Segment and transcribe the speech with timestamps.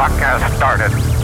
[0.00, 1.19] Clock has started.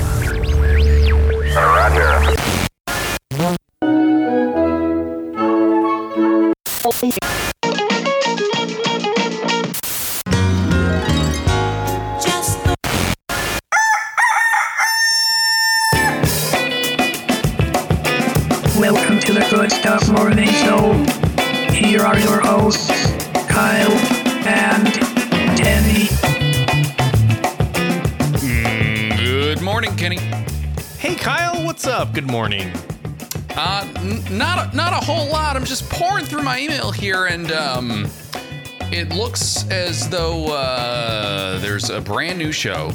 [39.09, 42.87] It looks as though uh, there's a brand new show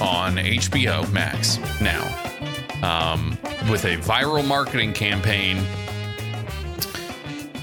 [0.00, 2.02] on HBO Max now,
[2.82, 3.36] um,
[3.70, 5.58] with a viral marketing campaign.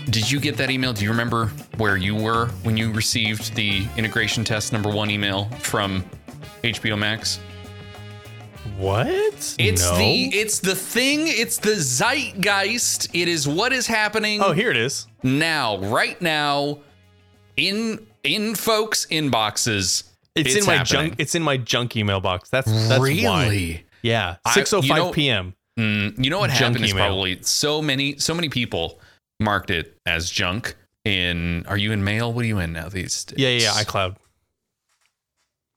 [0.10, 0.94] Did you get that email?
[0.94, 1.48] Do you remember
[1.78, 6.04] where you were when you received the integration test number one email from
[6.64, 7.40] HBO Max?
[8.78, 9.08] What?
[9.58, 9.98] It's no.
[9.98, 11.28] the it's the thing.
[11.28, 13.10] It's the zeitgeist.
[13.14, 15.08] It is what is happening Oh, here it is.
[15.24, 16.80] now, right now,
[17.58, 20.04] in in folks' inboxes.
[20.36, 21.16] It's, in my junk.
[21.18, 22.50] It's in my junk email box.
[22.50, 23.08] That's that's why.
[23.08, 23.86] really.
[24.02, 25.56] Yeah, I- six oh you five know- p.m.
[25.80, 29.00] Mm, you know what Junk happened is probably so many so many people
[29.42, 30.76] marked it as junk.
[31.04, 32.32] In are you in mail?
[32.32, 33.38] What are you in now these days?
[33.38, 33.84] Yeah, yeah, yeah.
[33.84, 34.16] iCloud.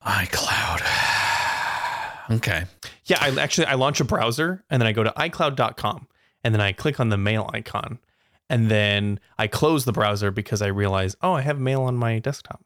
[0.05, 0.81] iCloud.
[2.37, 2.63] okay.
[3.05, 6.07] Yeah, I actually I launch a browser and then I go to iCloud.com
[6.43, 7.99] and then I click on the mail icon
[8.49, 12.19] and then I close the browser because I realize oh I have mail on my
[12.19, 12.61] desktop.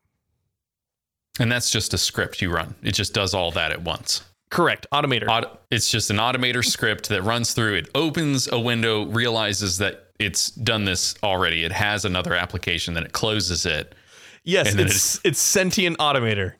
[1.39, 2.75] And that's just a script you run.
[2.83, 4.23] It just does all that at once.
[4.51, 4.85] Correct.
[4.93, 5.27] Automator.
[5.27, 7.73] Aut- it's just an automator script that runs through.
[7.75, 11.63] It opens a window, realizes that it's done this already.
[11.63, 13.95] It has another application, then it closes it.
[14.43, 16.53] yes, it's it's sentient automator.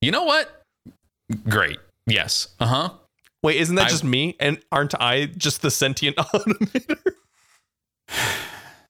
[0.00, 0.62] You know what?
[1.48, 1.78] Great.
[2.06, 2.48] Yes.
[2.58, 2.90] Uh huh.
[3.42, 4.34] Wait, isn't that I- just me?
[4.40, 6.96] And aren't I just the sentient automator?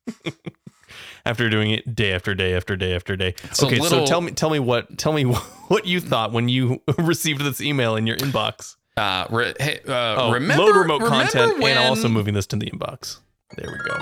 [1.27, 3.35] after doing it day after day after day after day.
[3.61, 5.23] a okay, little- so tell me tell me what tell me
[5.69, 8.77] what you thought when you received this email in your inbox.
[8.97, 12.47] Uh, re- hey, uh, Oh, remember load remote remember content when, and also moving this
[12.47, 13.19] to the inbox.
[13.57, 13.95] There we go.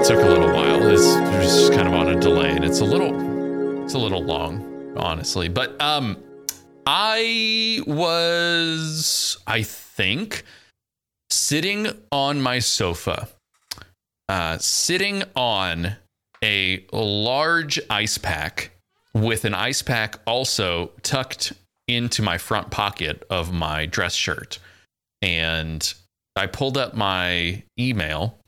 [0.00, 0.88] It took a little while.
[0.88, 1.02] It's
[1.44, 5.48] just kind of on a delay, and it's a little, it's a little long, honestly.
[5.48, 6.16] But um,
[6.86, 10.44] I was, I think,
[11.28, 13.28] sitting on my sofa,
[14.30, 15.96] uh, sitting on
[16.44, 18.70] a large ice pack
[19.12, 21.52] with an ice pack also tucked
[21.88, 24.60] into my front pocket of my dress shirt,
[25.20, 25.92] and
[26.36, 28.38] I pulled up my email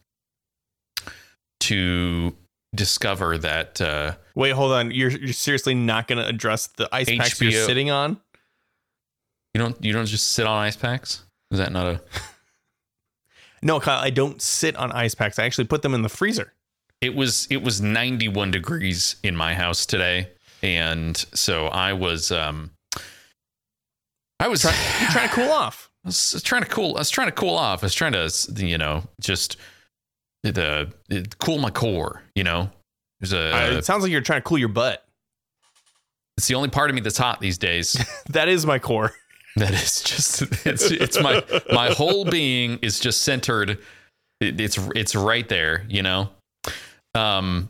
[1.61, 2.37] to
[2.77, 4.93] discover that uh, Wait, hold on.
[4.93, 8.21] You're you're seriously not going to address the ice packs you're sitting on?
[9.53, 11.25] you don't you don't just sit on ice packs.
[11.51, 12.01] Is that not a
[13.63, 15.39] No, Kyle, I don't sit on ice packs.
[15.39, 16.53] I actually put them in the freezer.
[17.01, 20.29] it was it was 91 degrees in my house today
[20.63, 22.71] and so i was um
[24.39, 24.73] i was Try,
[25.11, 25.91] trying to cool off.
[26.05, 28.31] I was trying to cool i was trying to cool off i was trying to
[28.65, 29.57] you know just
[30.45, 32.71] the it, cool my core you know
[33.21, 35.05] there's a it sounds like you're trying to cool your butt.
[36.37, 37.97] it's the only part of me that's hot these days
[38.31, 39.13] That is my core.
[39.57, 41.43] that is just it's it's my
[41.73, 43.79] my whole being is just centered
[44.41, 46.31] it, it's it's right there you know?
[47.15, 47.69] Um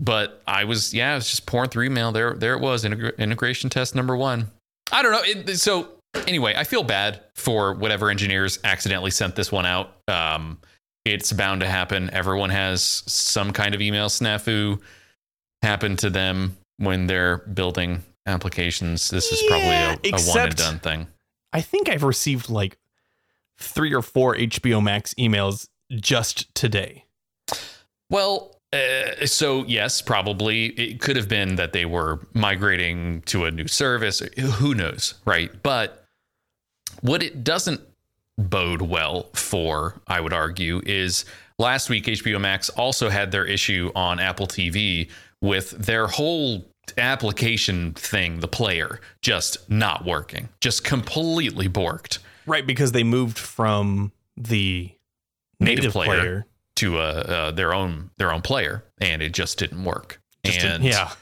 [0.00, 2.10] but i was yeah i was just pouring through email.
[2.10, 4.50] There there it was integra- integration test number one.
[4.90, 5.88] I don't know it, so
[6.26, 9.96] anyway i feel bad for whatever engineers accidentally sent this one out.
[10.08, 10.58] Um
[11.04, 12.10] it's bound to happen.
[12.12, 14.80] Everyone has some kind of email snafu
[15.62, 20.78] happen to them when they're building applications this is probably a, a one and done
[20.78, 21.06] thing
[21.52, 22.78] I think I've received like
[23.58, 27.04] three or four HBO Max emails just today.
[28.08, 33.50] Well, uh, so yes, probably it could have been that they were migrating to a
[33.50, 34.20] new service.
[34.20, 35.50] Who knows, right?
[35.62, 36.04] But
[37.00, 37.80] what it doesn't
[38.38, 41.24] bode well for, I would argue, is
[41.58, 45.10] last week HBO Max also had their issue on Apple TV
[45.40, 52.18] with their whole application thing, the player, just not working, just completely borked.
[52.46, 54.92] Right, because they moved from the
[55.60, 56.08] Native native, player.
[56.08, 56.46] player.
[56.76, 60.20] to uh, uh, their own their own player, and it just didn't work.
[60.44, 61.12] Just and yeah.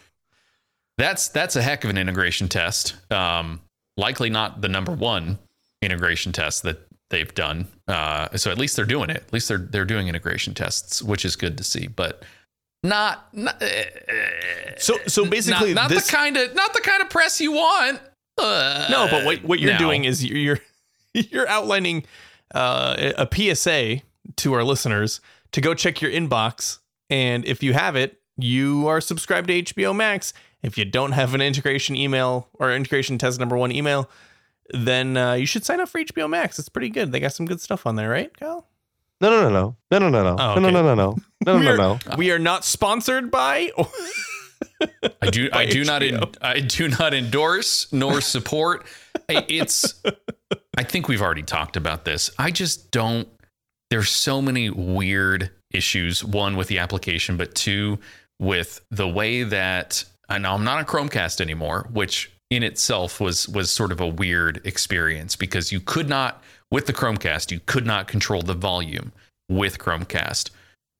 [0.96, 2.94] that's that's a heck of an integration test.
[3.12, 3.60] Um,
[3.96, 5.38] likely not the number one
[5.82, 7.66] integration test that they've done.
[7.88, 9.16] Uh, so at least they're doing it.
[9.16, 11.88] At least they're they're doing integration tests, which is good to see.
[11.88, 12.22] But
[12.82, 13.62] not, not
[14.78, 17.52] So so basically not, not this the kind of not the kind of press you
[17.52, 18.00] want.
[18.90, 19.78] No, but what what you're no.
[19.78, 20.60] doing is you're
[21.14, 22.04] you're outlining
[22.54, 24.02] uh, a PSA
[24.36, 25.20] to our listeners
[25.52, 26.78] to go check your inbox,
[27.10, 30.32] and if you have it, you are subscribed to HBO Max.
[30.62, 34.10] If you don't have an integration email or integration test number one email,
[34.70, 36.58] then uh, you should sign up for HBO Max.
[36.58, 37.12] It's pretty good.
[37.12, 38.67] They got some good stuff on there, right, Kyle?
[39.20, 39.50] No, no, no,
[39.90, 41.76] no, no, no, no, no, Oh, no, no, no, no, no, no, we, no, are,
[41.76, 41.98] no.
[42.16, 43.70] we are not sponsored by.
[45.22, 45.50] I do.
[45.50, 46.02] by I do not.
[46.02, 48.86] En- I do not endorse nor support.
[49.28, 50.00] It's.
[50.76, 52.30] I think we've already talked about this.
[52.38, 53.28] I just don't.
[53.90, 56.22] There's so many weird issues.
[56.24, 57.98] One with the application, but two
[58.38, 60.04] with the way that.
[60.28, 64.06] I know I'm not on Chromecast anymore, which in itself was was sort of a
[64.06, 69.12] weird experience because you could not with the Chromecast you could not control the volume
[69.48, 70.50] with Chromecast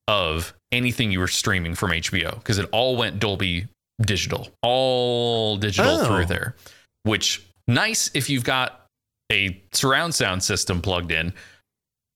[0.07, 3.67] of anything you were streaming from HBO because it all went Dolby
[4.01, 6.07] digital, all digital Oh.
[6.07, 6.55] through there,
[7.03, 8.87] which nice if you've got
[9.31, 11.33] a surround sound system plugged in.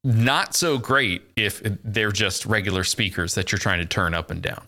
[0.04, 4.42] Not so great if they're just regular speakers that you're trying to turn up and
[4.42, 4.66] down.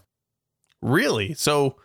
[0.82, 1.32] really?
[1.34, 1.76] So,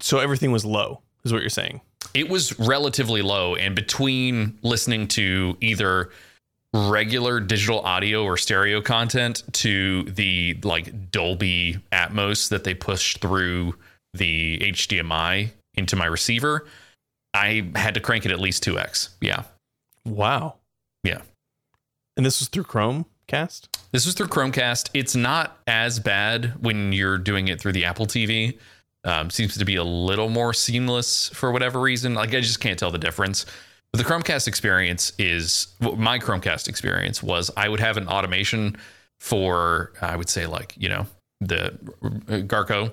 [0.00, 1.80] so everything was low, is what you're saying?
[2.14, 6.10] It was relatively low, and between listening to either
[6.74, 13.74] regular digital audio or stereo content to the like Dolby Atmos that they push through
[14.14, 16.66] the HDMI into my receiver,
[17.34, 19.10] I had to crank it at least 2x.
[19.20, 19.44] Yeah.
[20.04, 20.56] Wow.
[21.04, 21.22] Yeah.
[22.16, 23.68] And this was through Chromecast.
[23.92, 24.90] This was through Chromecast.
[24.92, 28.58] It's not as bad when you're doing it through the Apple TV.
[29.04, 32.14] Um, seems to be a little more seamless for whatever reason.
[32.14, 33.46] Like I just can't tell the difference.
[33.92, 38.76] But the Chromecast experience is my Chromecast experience was I would have an automation
[39.20, 41.06] for I would say like you know
[41.40, 41.76] the
[42.46, 42.92] Garco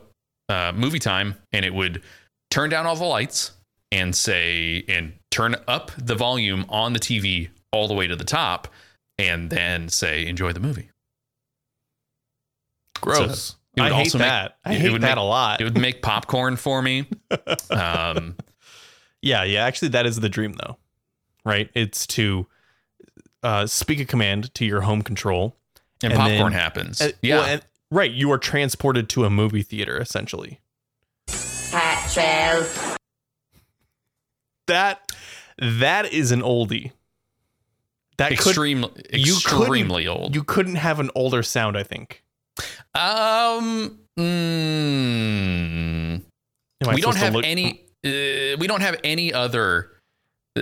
[0.49, 2.01] uh, movie time, and it would
[2.49, 3.51] turn down all the lights
[3.91, 8.23] and say and turn up the volume on the TV all the way to the
[8.23, 8.67] top,
[9.17, 10.89] and then say enjoy the movie.
[12.99, 13.55] Gross.
[13.79, 14.57] It would I hate also make- that.
[14.65, 15.61] I it hate would that make- a lot.
[15.61, 17.05] It would make popcorn for me.
[17.71, 18.35] Um,
[19.21, 19.65] Yeah, yeah.
[19.65, 20.77] Actually, that is the dream, though.
[21.43, 21.69] Right?
[21.73, 22.47] It's to
[23.43, 25.55] uh, speak a command to your home control.
[26.03, 27.01] and, And popcorn then- happens.
[27.01, 27.37] Uh, yeah.
[27.37, 27.61] well, and-
[27.91, 28.11] right.
[28.11, 30.59] You are transported to a movie theater, essentially.
[34.67, 35.11] That
[35.57, 36.91] that is an oldie.
[38.17, 40.35] That could extremely, you extremely old.
[40.35, 41.77] you couldn't have an older sound.
[41.77, 42.23] I think.
[42.95, 46.21] Um, mm,
[46.93, 47.81] we don't have look- any.
[48.05, 49.91] Uh, we don't have any other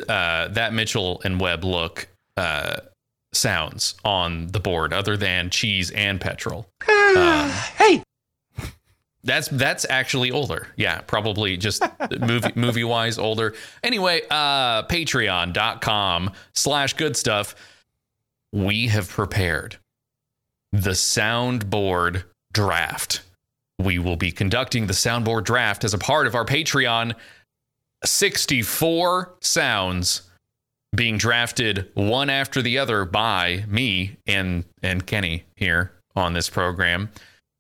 [0.09, 2.77] uh, that Mitchell and Webb look uh,
[3.33, 6.67] sounds on the board other than cheese and petrol.
[7.17, 8.03] Um, Hey,
[9.23, 10.67] That's that's actually older.
[10.75, 11.81] Yeah, probably just
[12.19, 13.55] movie movie wise older.
[13.83, 17.55] Anyway, uh patreon.com slash good stuff.
[18.53, 19.77] We have prepared
[20.71, 22.23] the soundboard
[22.53, 23.21] draft.
[23.79, 27.13] We will be conducting the soundboard draft as a part of our Patreon.
[28.03, 30.23] 64 sounds
[30.95, 37.09] being drafted one after the other by me and and Kenny here on this program.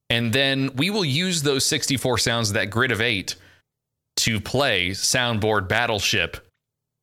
[0.09, 3.35] And then we will use those 64 sounds, that grid of eight,
[4.17, 6.46] to play Soundboard Battleship,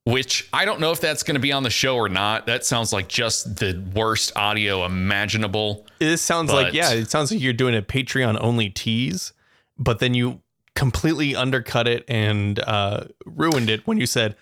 [0.04, 2.46] which I don't know if that's going to be on the show or not.
[2.46, 5.86] That sounds like just the worst audio imaginable.
[5.98, 9.32] This sounds like yeah, it sounds like you're doing a Patreon only tease,
[9.78, 10.40] but then you
[10.76, 14.36] completely undercut it and uh, ruined it when you said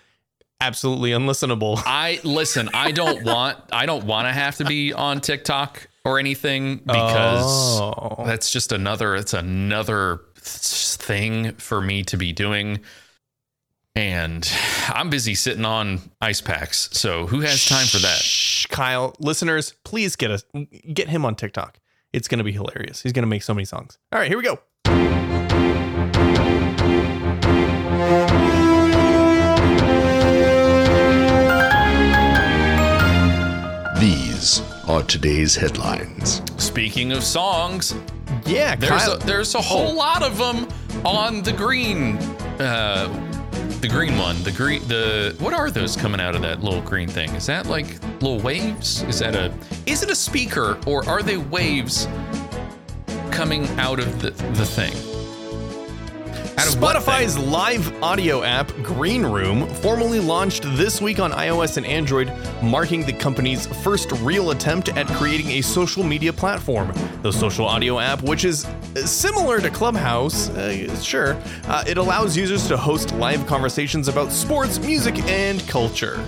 [0.59, 1.81] absolutely unlistenable.
[1.85, 6.19] I listen, I don't want I don't want to have to be on TikTok or
[6.19, 8.23] anything because Oh.
[8.25, 12.79] that's just another it's another thing for me to be doing
[13.95, 14.51] and
[14.89, 19.75] i'm busy sitting on ice packs so who has time for that Shh, Kyle, listeners,
[19.83, 20.45] please get us
[20.93, 21.79] get him on TikTok.
[22.13, 23.01] It's going to be hilarious.
[23.03, 23.97] He's going to make so many songs.
[24.11, 24.57] All right, here we go.
[33.99, 36.41] These are today's headlines.
[36.57, 37.95] speaking of songs
[38.45, 39.13] Yeah, there's Kyle.
[39.13, 40.67] a, there's a whole lot of them
[41.05, 42.17] on the green
[42.59, 43.07] uh
[43.83, 47.09] the green one the green the what are those coming out of that little green
[47.09, 47.29] thing?
[47.31, 49.03] Is that like little waves?
[49.03, 49.53] Is that a
[49.85, 52.07] is it a speaker or are they waves
[53.29, 55.12] coming out of the the thing
[56.55, 62.31] Out of Spotify's live audio app, Greenroom, formally launched this week on iOS and Android,
[62.61, 66.93] marking the company's first real attempt at creating a social media platform.
[67.23, 68.67] The social audio app, which is
[69.03, 74.77] similar to Clubhouse, uh, sure, uh, it allows users to host live conversations about sports,
[74.77, 76.23] music, and culture.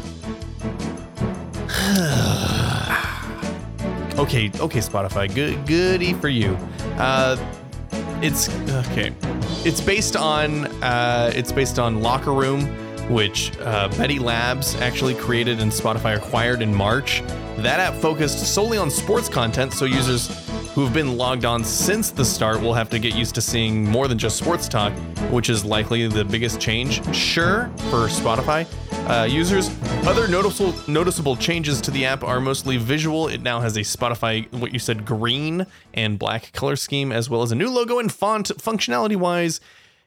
[4.17, 6.57] okay, okay, Spotify, good, goody for you.
[6.97, 7.37] Uh,
[8.25, 8.49] it's
[8.89, 9.13] okay.
[9.63, 12.65] It's based on uh, it's based on Locker Room,
[13.09, 17.21] which uh, Betty Labs actually created and Spotify acquired in March.
[17.57, 20.27] That app focused solely on sports content, so users
[20.75, 23.89] who have been logged on since the start will have to get used to seeing
[23.89, 24.91] more than just sports talk,
[25.31, 27.01] which is likely the biggest change.
[27.15, 28.67] Sure, for Spotify
[29.09, 29.69] uh, users.
[30.05, 33.29] Other noticeable noticeable changes to the app are mostly visual.
[33.29, 37.41] It now has a Spotify, what you said, green and black color scheme, as well
[37.41, 38.49] as a new logo and font.
[38.57, 39.61] Functionality wise,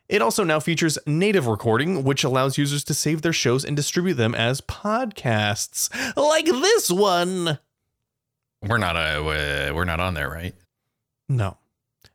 [0.06, 4.14] it also now features native recording, which allows users to save their shows and distribute
[4.14, 7.58] them as podcasts, like this one.
[8.66, 10.54] We're not uh, uh, we're not on there, right?
[11.28, 11.56] No,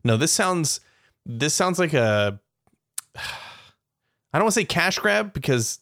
[0.04, 0.18] no.
[0.18, 0.82] This sounds
[1.26, 2.40] this sounds like a.
[3.16, 5.80] I don't want to say cash grab because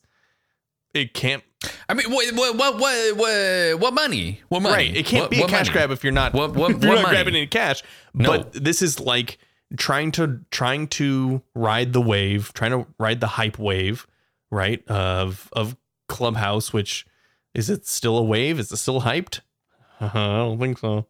[0.93, 1.41] it can't.
[1.87, 4.41] I mean, what what what what what, money?
[4.49, 4.73] What money?
[4.75, 4.95] Right.
[4.97, 5.73] It can't What- be a cash money?
[5.73, 7.09] grab if you're not What- what- you're not money?
[7.15, 7.81] grabbing any cash.
[8.13, 8.29] No.
[8.29, 9.37] But this is like
[9.77, 14.05] trying to trying to ride the wave, trying to ride the hype wave,
[14.51, 14.85] right?
[14.89, 15.77] Of of
[16.09, 17.05] Clubhouse, which
[17.53, 18.59] is it still a wave?
[18.59, 19.39] Is it still hyped?
[20.01, 21.05] I don't think so.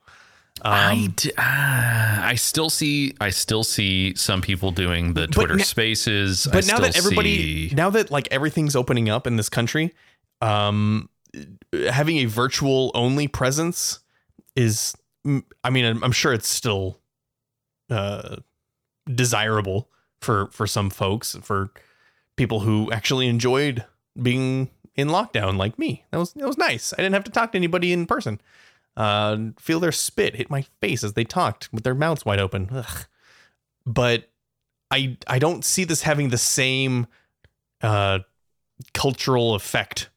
[0.63, 5.55] I Um, d- ah, I still see I still see some people doing the Twitter
[5.55, 6.45] na- Spaces.
[6.45, 9.49] I but now that still everybody see- now that like everything's opening up in this
[9.49, 9.93] country
[10.41, 11.09] um
[11.89, 13.99] having a virtual only presence
[14.55, 14.93] is
[15.63, 16.99] i mean i'm, I'm sure it's still
[17.89, 18.37] uh
[19.13, 19.89] desirable
[20.21, 21.71] for for some folks for
[22.35, 23.85] people who actually enjoyed
[24.21, 27.51] being in lockdown like me that was that was nice i didn't have to talk
[27.53, 28.39] to anybody in person
[28.97, 32.69] uh feel their spit hit my face as they talked with their mouths wide open
[32.71, 33.05] Ugh.
[33.85, 34.29] but
[34.89, 37.07] I I don't see this having the same
[37.81, 38.19] uh
[38.93, 40.09] cultural effect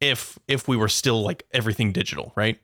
[0.00, 2.60] if if we were still like everything digital, right?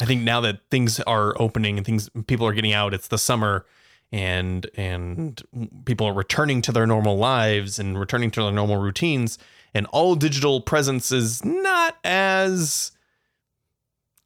[0.00, 3.18] I think now that things are opening and things people are getting out, it's the
[3.18, 3.66] summer
[4.10, 5.42] and and
[5.84, 9.38] people are returning to their normal lives and returning to their normal routines
[9.74, 12.92] and all digital presence is not as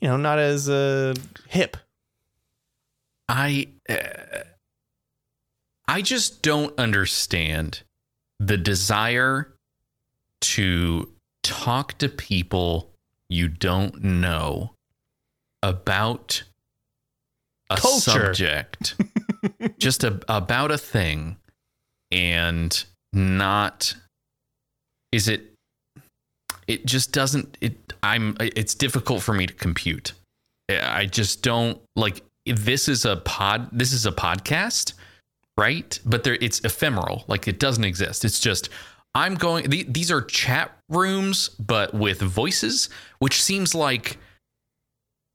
[0.00, 1.14] you know, not as uh
[1.48, 1.76] hip.
[3.28, 4.44] I uh,
[5.88, 7.82] I just don't understand
[8.38, 9.54] the desire
[10.42, 11.10] to
[11.42, 12.90] talk to people
[13.28, 14.74] you don't know
[15.62, 16.42] about
[17.70, 18.34] a Culture.
[18.34, 18.94] subject
[19.78, 21.36] just a, about a thing
[22.12, 23.94] and not
[25.10, 25.55] is it
[26.68, 30.12] it just doesn't it i'm it's difficult for me to compute.
[30.68, 34.94] I just don't like this is a pod this is a podcast
[35.58, 35.98] right?
[36.04, 37.24] But there it's ephemeral.
[37.28, 38.24] Like it doesn't exist.
[38.24, 38.68] It's just
[39.14, 44.18] i'm going the, these are chat rooms but with voices which seems like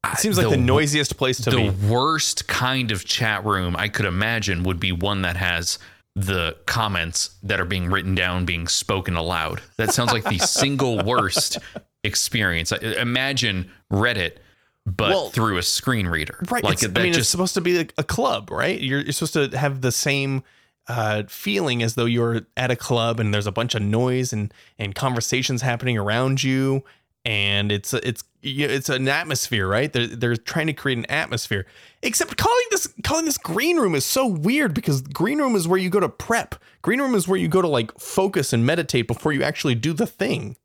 [0.05, 1.69] It seems like the, noisiest place to the be.
[1.87, 5.79] worst kind of chat room I could imagine would be one that has
[6.15, 9.61] the comments that are being written down being spoken aloud.
[9.77, 11.57] That sounds like the single worst
[12.03, 12.71] experience.
[12.71, 14.37] Imagine Reddit,
[14.85, 16.37] but Well, through a screen reader.
[16.49, 16.63] Right.
[16.63, 18.79] Like it's, that I mean, it's just supposed to be a, a club, right?
[18.79, 20.43] You're, you're supposed to have the same
[20.87, 24.53] uh, feeling as though you're at a club and there's a bunch of noise and,
[24.77, 26.83] and conversations happening around you.
[27.23, 29.93] And it's it's it's an atmosphere, right?
[29.93, 31.67] They're, they're trying to create an atmosphere.
[32.01, 35.79] Except calling this calling this green room is so weird because green room is where
[35.79, 36.55] you go to prep.
[36.81, 39.93] Green room is where you go to like focus and meditate before you actually do
[39.93, 40.55] the thing.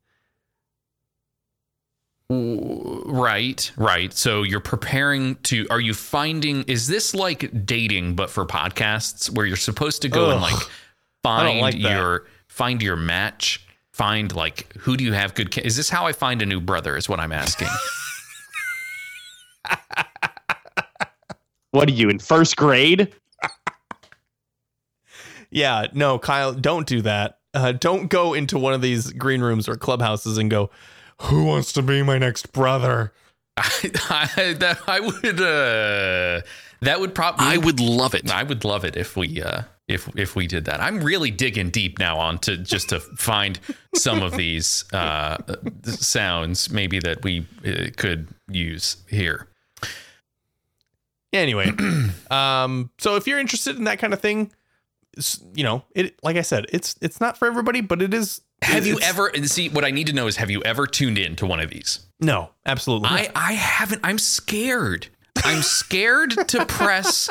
[2.29, 4.11] Right, right.
[4.11, 5.65] So you're preparing to.
[5.69, 6.63] Are you finding?
[6.63, 10.61] Is this like dating, but for podcasts, where you're supposed to go and like
[11.23, 13.65] find like your find your match,
[13.97, 15.51] find like who do you have good?
[15.51, 16.95] ca- Is this how I find a new brother?
[16.95, 17.67] Is what I'm asking.
[21.71, 23.13] What are you in first grade?
[25.51, 27.39] Yeah, no, Kyle, don't do that.
[27.53, 30.69] Uh, don't go into one of these green rooms or clubhouses and go,
[31.23, 33.13] "Who wants to be my next brother?"
[33.57, 35.41] I, I, that, I would.
[35.41, 36.41] Uh,
[36.81, 37.45] that would probably.
[37.45, 38.31] I would love it.
[38.31, 39.41] I would love it if we.
[39.41, 42.99] Uh, if if we did that, I'm really digging deep now on to just to
[42.99, 43.57] find
[43.95, 45.37] some of these uh,
[45.83, 49.47] sounds maybe that we uh, could use here.
[51.31, 51.71] Anyway,
[52.31, 54.51] um, so if you're interested in that kind of thing,
[55.55, 58.41] you know, it like I said, it's it's not for everybody, but it is.
[58.63, 61.17] Have you ever and see what I need to know is have you ever tuned
[61.17, 62.07] in to one of these?
[62.19, 63.09] No, absolutely.
[63.09, 64.01] I I haven't.
[64.03, 65.07] I'm scared.
[65.43, 67.29] I'm scared to press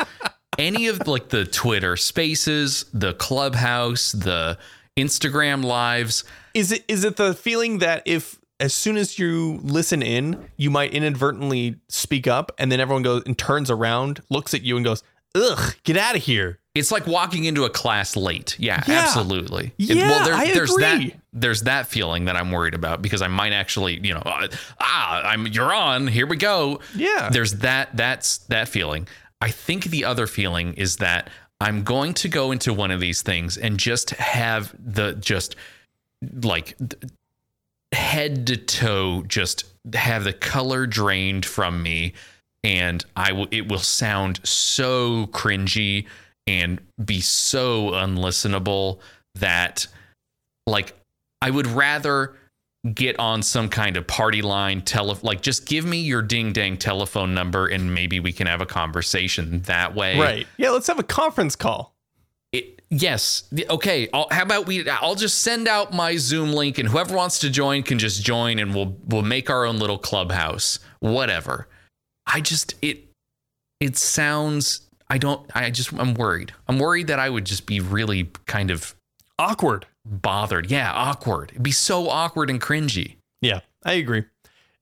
[0.58, 4.58] any of like the Twitter Spaces, the Clubhouse, the
[4.96, 6.24] Instagram lives.
[6.54, 10.70] Is it is it the feeling that if as soon as you listen in, you
[10.70, 14.84] might inadvertently speak up, and then everyone goes and turns around, looks at you, and
[14.84, 15.02] goes,
[15.34, 18.56] "Ugh, get out of here." It's like walking into a class late.
[18.58, 19.00] Yeah, Yeah.
[19.00, 19.72] absolutely.
[19.78, 20.82] It- Yeah, I there's agree.
[21.08, 24.48] that there's that feeling that I'm worried about because I might actually, you know, uh,
[24.80, 26.06] ah, I'm you're on.
[26.06, 26.80] Here we go.
[26.94, 27.28] Yeah.
[27.30, 29.06] There's that that's that feeling.
[29.40, 31.28] I think the other feeling is that
[31.60, 35.56] I'm going to go into one of these things and just have the just
[36.42, 36.76] like
[37.92, 39.64] head to toe just
[39.94, 42.12] have the color drained from me
[42.64, 46.06] and I will it will sound so cringy
[46.46, 49.00] and be so unlistenable
[49.34, 49.86] that
[50.66, 50.94] like
[51.42, 52.36] I would rather
[52.94, 56.76] get on some kind of party line tele like just give me your ding dang
[56.76, 60.46] telephone number and maybe we can have a conversation that way Right?
[60.56, 60.70] Yeah.
[60.70, 61.94] Let's have a conference call.
[62.52, 63.42] it, yes.
[63.68, 64.08] Okay.
[64.14, 64.88] I'll, how about we?
[64.88, 68.60] I'll just send out my Zoom link, and whoever wants to join can just join,
[68.60, 70.78] and we'll we'll make our own little clubhouse.
[71.00, 71.66] Whatever.
[72.26, 73.08] I just it
[73.80, 74.85] it sounds.
[75.08, 75.48] I don't.
[75.54, 75.92] I just.
[75.92, 76.52] I'm worried.
[76.68, 78.94] I'm worried that I would just be really kind of
[79.38, 79.86] Awkward.
[80.04, 80.70] bothered.
[80.70, 81.50] Yeah, awkward.
[81.50, 83.16] It'd be so awkward and cringy.
[83.40, 84.24] Yeah, I agree.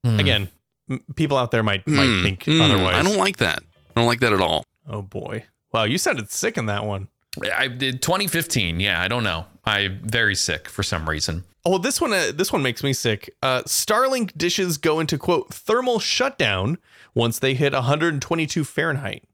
[0.04, 0.20] Hmm.
[0.20, 0.48] Again,
[0.88, 2.94] m- people out there might might Hmm, think hmm, otherwise.
[2.94, 3.60] I don't like that.
[3.96, 4.64] I don't like that at all.
[4.88, 5.44] Oh boy.
[5.72, 7.08] Wow, you sounded sick in that one.
[7.56, 8.78] I did 2015.
[8.78, 9.46] Yeah, I don't know.
[9.64, 11.42] I'm very sick for some reason.
[11.64, 13.34] Oh, this one uh, this one makes me sick.
[13.42, 16.78] Uh, Starlink dishes go into quote thermal shutdown
[17.14, 19.24] once they hit 122 Fahrenheit.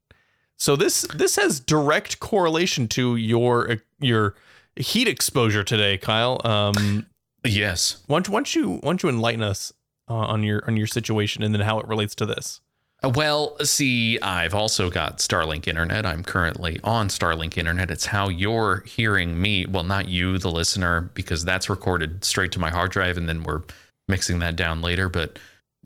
[0.61, 4.35] So this this has direct correlation to your uh, your
[4.77, 6.41] heat exposure today, Kyle.
[6.45, 7.07] Um,
[7.43, 8.03] Yes.
[8.07, 9.73] why don't, you why don't you enlighten us
[10.11, 12.61] uh, on your on your situation and then how it relates to this?
[13.03, 16.05] Uh, Well, see, I've also got Starlink internet.
[16.05, 17.91] I'm currently on Starlink internet.
[17.91, 19.65] It's how you're hearing me.
[19.65, 23.43] Well, not you, the listener, because that's recorded straight to my hard drive and then
[23.43, 23.63] we're
[24.07, 25.09] mixing that down later.
[25.09, 25.39] But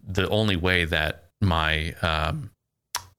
[0.02, 2.50] the only way that my um,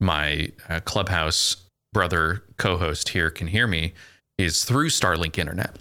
[0.05, 1.57] my uh, Clubhouse
[1.93, 3.93] brother co-host here can hear me
[4.37, 5.77] is through Starlink internet.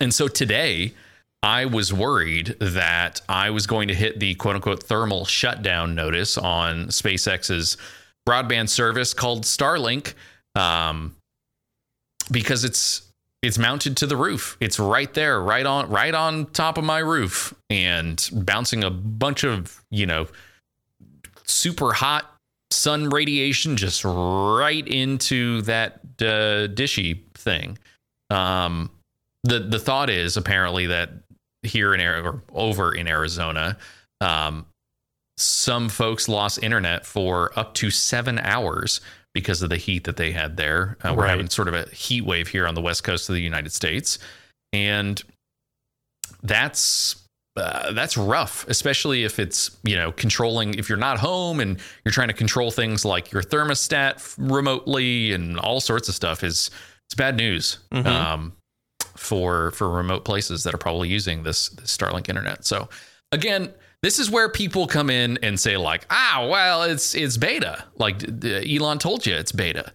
[0.00, 0.92] And so today,
[1.42, 6.36] I was worried that I was going to hit the quote unquote thermal shutdown notice
[6.36, 7.76] on SpaceX's
[8.28, 10.14] broadband service called Starlink
[10.54, 11.16] um,
[12.30, 13.02] because it's
[13.42, 14.58] it's mounted to the roof.
[14.60, 19.44] It's right there, right on right on top of my roof and bouncing a bunch
[19.44, 20.26] of, you know,
[21.44, 22.29] super hot
[22.70, 27.78] sun radiation just right into that uh, dishy thing.
[28.30, 28.90] Um,
[29.44, 31.10] the the thought is apparently that
[31.62, 33.76] here in or over in Arizona,
[34.20, 34.66] um,
[35.36, 39.00] some folks lost internet for up to seven hours
[39.34, 40.96] because of the heat that they had there.
[41.02, 41.30] Uh, we're Right.
[41.30, 44.18] having sort of a heat wave here on the west coast of the United States,
[44.72, 45.22] and
[46.42, 47.19] that's
[47.60, 50.74] uh, that's rough, especially if it's you know controlling.
[50.74, 55.58] If you're not home and you're trying to control things like your thermostat remotely and
[55.58, 56.70] all sorts of stuff, is
[57.06, 58.06] it's bad news Mhm.
[58.06, 58.52] um,
[59.16, 62.64] for for remote places that are probably using this, this Starlink internet.
[62.64, 62.88] So
[63.32, 67.84] again, this is where people come in and say like, ah, well, it's it's beta.
[67.96, 69.92] Like Elon told you, it's beta.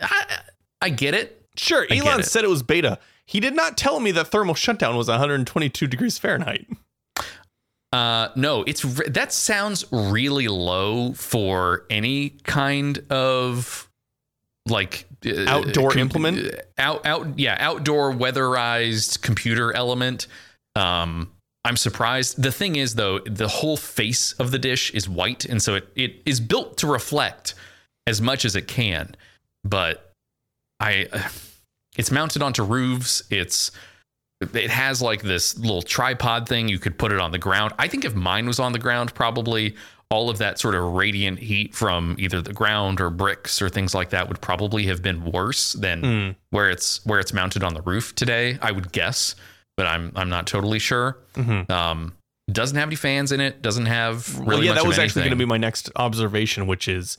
[0.00, 0.38] I,
[0.80, 1.42] I get it.
[1.56, 2.26] Sure, I Elon it.
[2.26, 2.98] said it was beta.
[3.26, 6.66] He did not tell me that thermal shutdown was 122 degrees Fahrenheit.
[7.92, 13.88] Uh, no, it's re- that sounds really low for any kind of
[14.66, 16.54] like uh, Outdoor implement?
[16.54, 20.26] uh, Out, out, yeah, outdoor weatherized computer element.
[20.76, 21.32] Um,
[21.64, 22.42] I'm surprised.
[22.42, 25.88] The thing is, though, the whole face of the dish is white, and so it
[25.96, 27.54] it is built to reflect
[28.06, 29.14] as much as it can.
[29.64, 30.12] But
[30.78, 31.08] I,
[31.96, 33.22] it's mounted onto roofs.
[33.30, 33.70] It's
[34.40, 36.68] it has like this little tripod thing.
[36.68, 37.72] You could put it on the ground.
[37.78, 39.74] I think if mine was on the ground, probably
[40.10, 43.94] all of that sort of radiant heat from either the ground or bricks or things
[43.94, 46.36] like that would probably have been worse than Mm.
[46.50, 48.58] where it's where it's mounted on the roof today.
[48.62, 49.34] I would guess,
[49.76, 51.18] but I'm I'm not totally sure.
[51.34, 51.68] Mhm.
[51.70, 52.14] Um,
[52.50, 53.60] doesn't have any fans in it.
[53.60, 56.88] Doesn't have really well, yeah, that was actually going to be my next observation, which
[56.88, 57.18] is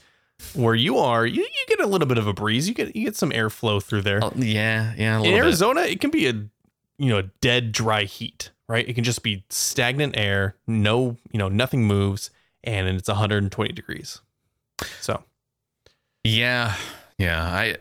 [0.54, 2.66] where you are, you, you get a little bit of a breeze.
[2.66, 4.18] You get you get some airflow through there.
[4.24, 5.12] Oh, yeah, yeah.
[5.12, 5.44] A In little bit.
[5.44, 6.32] Arizona, it can be a
[7.00, 8.86] you know dead dry heat, right?
[8.86, 12.30] It can just be stagnant air, no you know nothing moves,
[12.62, 14.20] and it's 120 degrees.
[15.00, 15.24] So
[16.22, 16.76] Yeah,
[17.18, 17.42] yeah.
[17.42, 17.76] I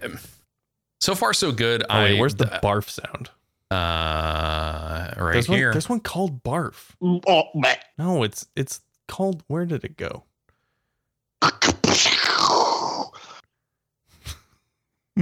[1.01, 1.83] So far, so good.
[1.89, 3.29] Oh wait, I, where's the barf sound?
[3.71, 5.67] uh right there's here?
[5.67, 6.95] One, there's one called barf.
[7.03, 7.75] Oh, meh.
[7.97, 9.43] No, it's it's called.
[9.47, 10.23] Where did it go?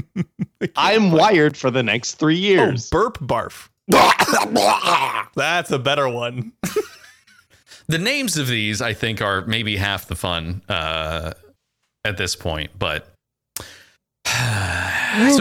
[0.75, 2.89] I'm wired for the next three years.
[2.93, 3.69] Oh, burp barf.
[3.88, 6.52] That's a better one.
[7.88, 11.34] the names of these, I think, are maybe half the fun uh,
[12.04, 12.71] at this point.
[12.78, 13.08] But
[14.26, 14.34] so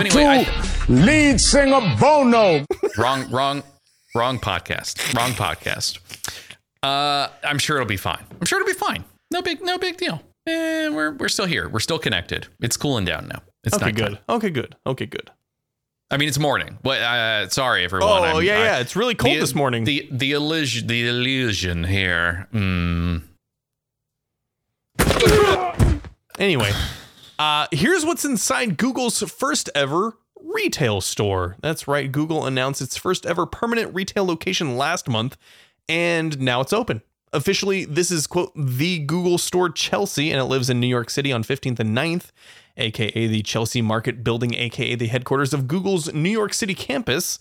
[0.01, 2.65] anyway, I, Lead singer Bono.
[2.99, 3.63] wrong, wrong,
[4.15, 5.15] wrong podcast.
[5.17, 5.99] Wrong podcast.
[6.83, 8.25] Uh, I'm sure it'll be fine.
[8.41, 9.05] I'm sure it'll be fine.
[9.33, 10.23] No big, no big deal.
[10.47, 11.69] Eh, we're we're still here.
[11.69, 12.47] We're still connected.
[12.61, 13.43] It's cooling down now.
[13.65, 14.11] It's okay, nighttime.
[14.11, 14.19] good.
[14.29, 14.77] Okay, good.
[14.87, 15.31] Okay, good.
[16.11, 16.79] I mean, it's morning.
[16.83, 18.09] But uh, sorry, everyone.
[18.09, 18.79] Oh I'm- yeah, I- yeah.
[18.79, 19.85] It's really cold the- this morning.
[19.85, 22.47] The the illusion, the illusion here.
[22.53, 23.23] Mm.
[26.39, 26.71] Anyway,
[27.39, 31.57] uh, here's what's inside Google's first ever retail store.
[31.63, 35.37] That's right, Google announced its first ever permanent retail location last month,
[35.89, 37.01] and now it's open.
[37.33, 41.33] Officially, this is, quote, the Google Store Chelsea, and it lives in New York City
[41.33, 42.31] on 15th and 9th,
[42.77, 47.39] aka the Chelsea Market Building, aka the headquarters of Google's New York City campus.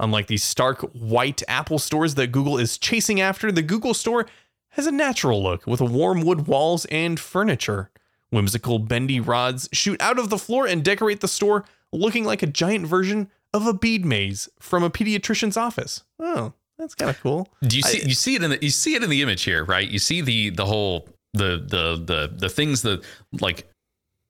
[0.00, 4.26] Unlike the stark white Apple stores that Google is chasing after, the Google store
[4.70, 7.90] has a natural look with warm wood walls and furniture.
[8.30, 12.46] Whimsical bendy rods shoot out of the floor and decorate the store, looking like a
[12.46, 16.02] giant version of a bead maze from a pediatrician's office.
[16.18, 17.48] Oh, that's kind of cool.
[17.62, 19.64] Do you see you see it in the you see it in the image here,
[19.64, 19.88] right?
[19.88, 23.04] You see the the whole the the the the things that
[23.40, 23.68] like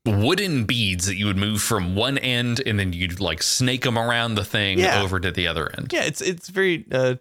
[0.04, 3.96] wooden beads that you would move from one end and then you'd like snake them
[3.98, 5.00] around the thing Yeah.
[5.02, 5.92] over to the other end.
[5.92, 6.84] Yeah, it's it's very.
[6.90, 7.14] Uh,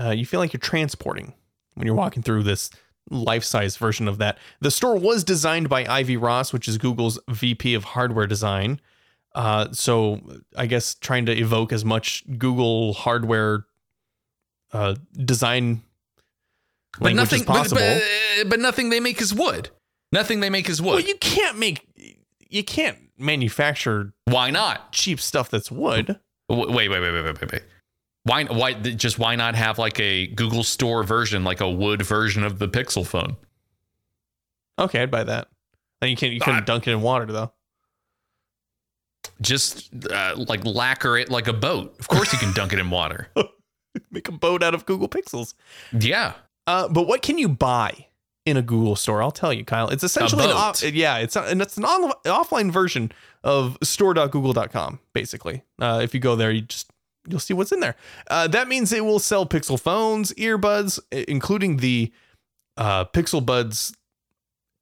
[0.00, 1.34] uh, you feel like you're transporting
[1.74, 2.70] when you're walking through this
[3.10, 4.38] life-size version of that.
[4.60, 8.80] The store was designed by Ivy Ross, which is Google's VP of hardware design.
[9.34, 10.20] Uh, so
[10.56, 13.64] I guess trying to evoke as much Google hardware
[14.72, 15.82] uh, design
[17.00, 17.80] But nothing possible.
[17.80, 18.02] But,
[18.38, 19.70] but, but nothing they make is wood.
[20.12, 20.90] Nothing they make is wood.
[20.96, 21.87] well, you can't make
[22.48, 24.92] you can't manufacture why not?
[24.92, 26.18] cheap stuff that's wood.
[26.48, 27.62] Wait, wait, wait, wait, wait, wait, wait.
[28.24, 32.42] Why why just why not have like a Google Store version, like a wood version
[32.44, 33.36] of the Pixel phone?
[34.78, 35.48] Okay, I'd buy that.
[36.00, 37.52] And you can't you couldn't I- dunk it in water though.
[39.40, 41.94] Just uh, like lacquer it like a boat.
[42.00, 43.28] Of course you can dunk it in water.
[44.10, 45.54] Make a boat out of Google Pixels.
[45.92, 46.34] Yeah.
[46.66, 48.07] Uh, but what can you buy
[48.48, 49.22] in a Google store?
[49.22, 49.88] I'll tell you, Kyle.
[49.88, 53.12] It's essentially an off, yeah, it's and it's an on, offline version
[53.44, 54.98] of store.google.com.
[55.12, 56.90] Basically, uh, if you go there, you just
[57.28, 57.94] you'll see what's in there.
[58.30, 62.12] Uh, that means it will sell Pixel phones, earbuds, including the
[62.76, 63.92] uh, Pixel Buds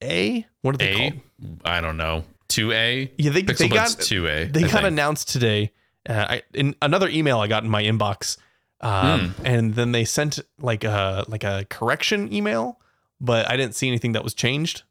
[0.02, 0.46] A.
[0.62, 1.22] What are they A, called?
[1.64, 2.24] I don't know.
[2.48, 3.10] 2A?
[3.18, 4.52] Yeah, they Pixel they got 2A.
[4.52, 4.84] they I got think.
[4.84, 5.72] announced today.
[6.08, 8.36] Uh, I, in another email I got in my inbox,
[8.80, 9.46] um, Hmm.
[9.46, 12.78] and then they sent like a like a correction email,
[13.20, 14.82] but I didn't see anything that was changed.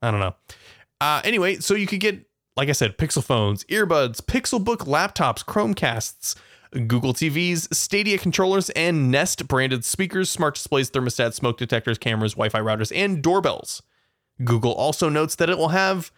[0.00, 0.34] I don't know.
[1.00, 2.24] Uh, anyway, so you could get,
[2.56, 6.36] like I said, Pixel phones, earbuds, Pixelbook laptops, Chromecasts,
[6.72, 12.60] Google TVs, Stadia controllers, and Nest branded speakers, smart displays, thermostats, smoke detectors, cameras, Wi-Fi
[12.60, 13.82] routers, and doorbells.
[14.42, 16.10] Google also notes that it will have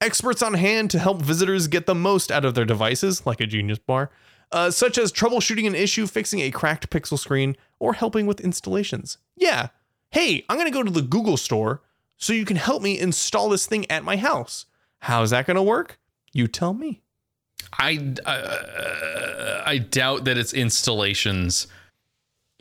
[0.00, 3.46] experts on hand to help visitors get the most out of their devices, like a
[3.46, 4.10] Genius Bar,
[4.52, 9.18] uh, such as troubleshooting an issue, fixing a cracked Pixel screen, or helping with installations.
[9.36, 9.68] Yeah.
[10.10, 11.82] Hey, I'm going to go to the Google store
[12.16, 14.66] so you can help me install this thing at my house.
[15.00, 15.98] How's that going to work?
[16.32, 17.02] You tell me.
[17.78, 21.68] I uh, I doubt that it's installations.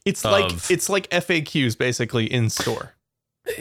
[0.05, 2.93] It's like it's like FAQs basically in store.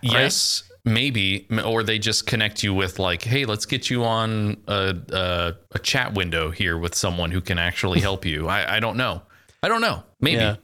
[0.00, 4.96] yes, maybe, or they just connect you with like, hey, let's get you on a
[5.12, 8.48] a, a chat window here with someone who can actually help you.
[8.48, 9.22] I, I don't know.
[9.62, 10.04] I don't know.
[10.20, 10.56] Maybe Yeah.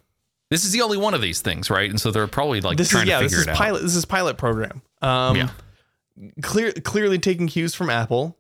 [0.51, 1.89] This is the only one of these things, right?
[1.91, 3.57] And so they're probably like this trying is yeah, to this figure is it out.
[3.57, 4.83] pilot this is pilot program.
[5.03, 5.49] Um Yeah.
[6.43, 8.39] clear clearly taking cues from Apple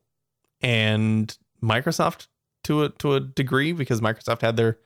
[0.60, 2.26] and Microsoft
[2.64, 4.78] to a to a degree because Microsoft had their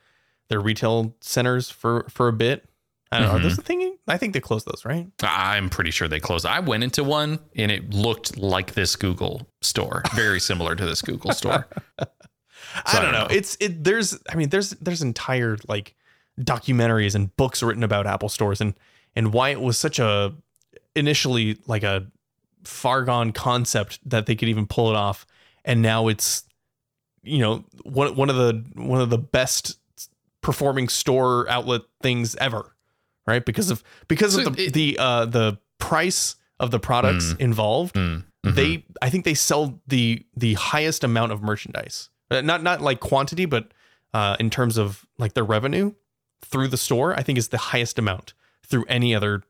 [0.48, 2.68] their retail centers for for a bit.
[3.10, 3.34] I don't know.
[3.34, 3.98] Are those a thing?
[4.08, 5.06] I think they closed those, right?
[5.22, 6.46] I'm pretty sure they closed.
[6.46, 11.02] I went into one and it looked like this Google store, very similar to this
[11.02, 11.66] Google store.
[12.86, 13.26] I don't know.
[13.30, 13.84] It's it.
[13.84, 14.18] There's.
[14.30, 15.94] I mean, there's there's entire like
[16.40, 18.74] documentaries and books written about Apple stores and
[19.14, 20.32] and why it was such a
[20.94, 22.06] initially like a
[22.64, 25.26] far gone concept that they could even pull it off,
[25.64, 26.44] and now it's
[27.22, 29.78] you know one one of the one of the best
[30.40, 32.74] performing store outlet things ever,
[33.26, 33.44] right?
[33.44, 37.40] Because of because So of the it- the uh the price of the products Mm.
[37.40, 37.94] involved.
[37.96, 38.24] Mm.
[38.46, 38.54] Mhm.
[38.54, 42.08] they I think they sell the the highest amount of merchandise.
[42.30, 43.72] Uh, Not not like quantity, but
[44.14, 45.92] uh, in terms of like their revenue
[46.44, 48.34] through the store, I think is the highest amount
[48.66, 49.42] through any other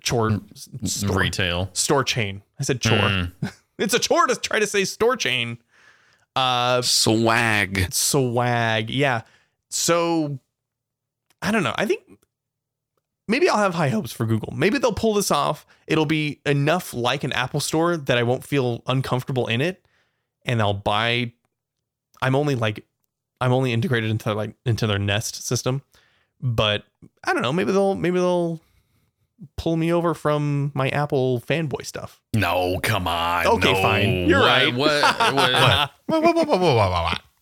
[0.00, 1.70] chore s- store, retail.
[1.72, 2.42] store chain.
[2.58, 2.98] I said chore.
[2.98, 3.32] Mm.
[3.78, 5.58] It's a chore to try to say store chain.
[6.36, 7.92] Uh, Swag.
[7.92, 8.90] swag.
[8.90, 9.22] Yeah.
[9.70, 10.38] So
[11.40, 11.74] I don't know.
[11.76, 12.02] I think
[13.26, 14.52] maybe I'll have high hopes for Google.
[14.54, 15.66] Maybe they'll pull this off.
[15.86, 19.84] It'll be enough like an Apple store that I won't feel uncomfortable in it.
[20.44, 21.32] And I'll buy
[22.20, 22.84] I'm only like
[23.40, 25.82] I'm only integrated into like into their Nest system.
[26.42, 26.84] But
[27.24, 28.60] I don't know, maybe they'll maybe they'll
[29.56, 32.20] pull me over from my Apple fanboy stuff.
[32.34, 33.46] No, come on.
[33.46, 33.82] Okay, no.
[33.82, 34.28] fine.
[34.28, 34.74] You're What- right.
[34.74, 35.92] what-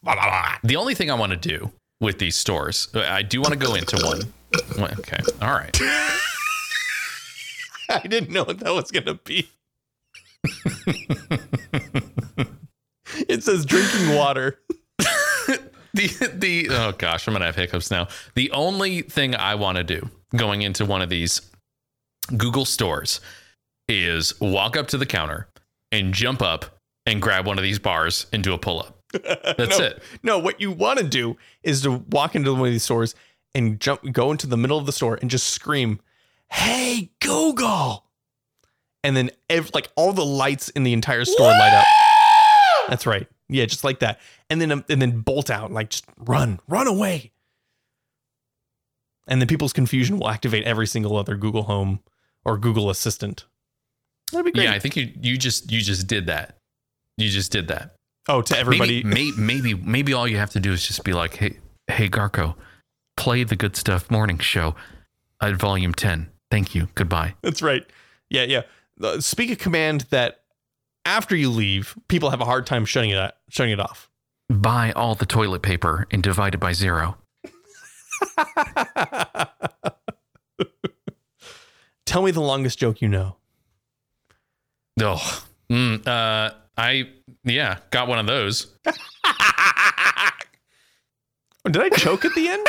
[0.02, 3.58] what- The only thing I want to do with these stores, I do want to
[3.58, 4.22] go into one.
[4.98, 5.18] Okay.
[5.42, 5.78] All right.
[7.90, 9.50] I didn't know what that was gonna be.
[13.28, 14.58] it says drinking water.
[15.94, 18.06] The the oh gosh, I'm gonna have hiccups now.
[18.34, 21.42] The only thing I want to do going into one of these
[22.36, 23.20] Google stores
[23.88, 25.48] is walk up to the counter
[25.90, 28.98] and jump up and grab one of these bars and do a pull up.
[29.12, 30.02] That's no, it.
[30.22, 33.14] No, what you want to do is to walk into one of these stores
[33.54, 36.00] and jump, go into the middle of the store and just scream,
[36.52, 38.04] "Hey, Google!"
[39.02, 41.86] And then ev- like all the lights in the entire store light up.
[42.88, 43.26] That's right.
[43.48, 44.20] Yeah, just like that.
[44.50, 47.30] And then um, and then bolt out, like just run, run away.
[49.28, 52.00] And then people's confusion will activate every single other Google Home
[52.44, 53.46] or Google Assistant.
[54.32, 54.64] That'd be great.
[54.64, 56.56] Yeah, I think you you just you just did that.
[57.16, 57.94] You just did that.
[58.28, 59.04] oh, to everybody.
[59.04, 62.08] Maybe, may, maybe maybe all you have to do is just be like, hey hey
[62.08, 62.56] Garco,
[63.16, 64.74] play the Good Stuff Morning Show
[65.40, 66.28] at Volume Ten.
[66.50, 66.88] Thank you.
[66.96, 67.34] Goodbye.
[67.42, 67.84] That's right.
[68.30, 68.62] Yeah, yeah.
[69.00, 70.40] Uh, Speak a command that
[71.04, 74.09] after you leave, people have a hard time shutting it shutting it off.
[74.50, 77.16] Buy all the toilet paper and divide it by zero.
[82.04, 83.36] Tell me the longest joke you know.
[85.00, 87.10] Oh, mm, uh, I
[87.44, 88.66] yeah, got one of those.
[91.64, 92.66] Did I choke at the end?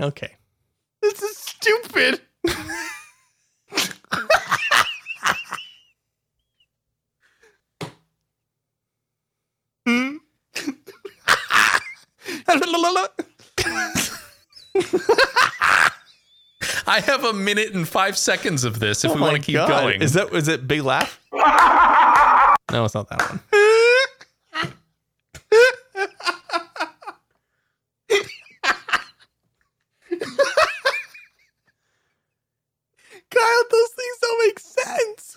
[0.00, 0.34] okay.
[1.00, 2.20] This is stupid.
[9.88, 10.16] Hmm?
[16.86, 19.54] I have a minute and five seconds of this if Oh we want to keep
[19.56, 19.68] God.
[19.68, 20.00] going.
[20.02, 21.20] Is that is it big laugh?
[21.32, 23.40] no, it's not that one.
[33.30, 35.36] Kyle, those things don't make sense.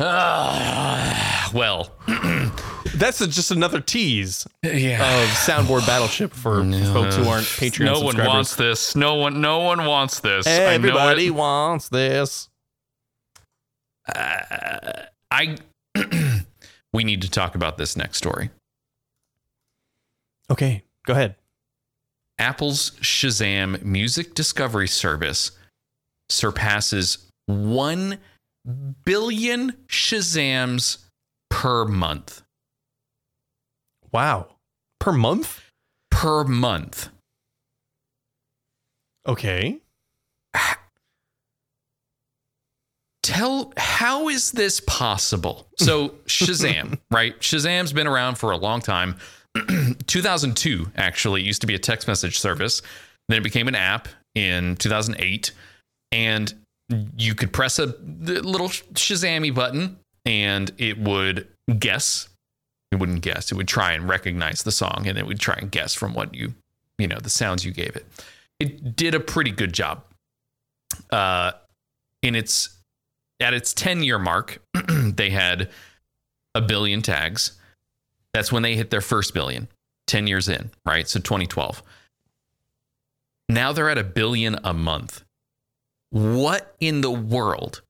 [0.00, 1.90] Ah, well,
[3.04, 5.22] That's a, just another tease yeah.
[5.22, 6.64] of soundboard battleship for
[6.94, 8.96] folks who aren't Patreon no one wants this.
[8.96, 9.42] No one.
[9.42, 10.46] No one wants this.
[10.46, 12.48] I know Everybody wants this.
[14.08, 15.58] Uh, I.
[16.94, 18.48] we need to talk about this next story.
[20.50, 21.34] Okay, go ahead.
[22.38, 25.50] Apple's Shazam music discovery service
[26.30, 28.18] surpasses 1
[29.04, 31.04] billion Shazams
[31.50, 32.43] per month.
[34.14, 34.46] Wow.
[35.00, 35.60] Per month?
[36.12, 37.08] Per month.
[39.26, 39.80] Okay.
[43.24, 45.66] Tell how is this possible?
[45.78, 47.38] So Shazam, right?
[47.40, 49.16] Shazam's been around for a long time.
[50.06, 52.82] 2002 actually used to be a text message service.
[53.28, 55.50] Then it became an app in 2008
[56.12, 56.54] and
[57.16, 61.48] you could press a little Shazammy button and it would
[61.78, 62.28] guess.
[62.94, 63.50] It wouldn't guess.
[63.50, 66.32] It would try and recognize the song and it would try and guess from what
[66.32, 66.54] you,
[66.96, 68.06] you know, the sounds you gave it.
[68.60, 70.04] It did a pretty good job.
[71.10, 71.50] Uh
[72.22, 72.78] in its
[73.40, 75.70] at its 10 year mark, they had
[76.54, 77.58] a billion tags.
[78.32, 79.66] That's when they hit their first billion,
[80.06, 81.08] 10 years in, right?
[81.08, 81.82] So 2012.
[83.48, 85.24] Now they're at a billion a month.
[86.10, 87.82] What in the world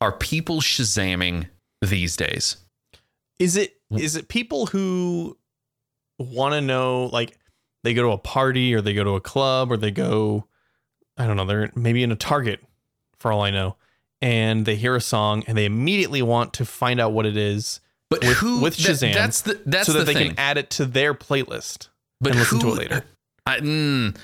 [0.00, 1.48] are people shazamming
[1.82, 2.56] these days?
[3.38, 5.36] Is it is it people who
[6.18, 7.38] want to know like
[7.84, 10.46] they go to a party or they go to a club or they go
[11.18, 12.60] I don't know, they're maybe in a Target
[13.18, 13.76] for all I know
[14.20, 17.80] and they hear a song and they immediately want to find out what it is
[18.10, 20.28] But With- who with that- Shazam, that's the that's so that the they thing.
[20.30, 21.88] can add it to their playlist.
[22.20, 23.04] but and listen to it later.
[23.46, 24.16] I, mm,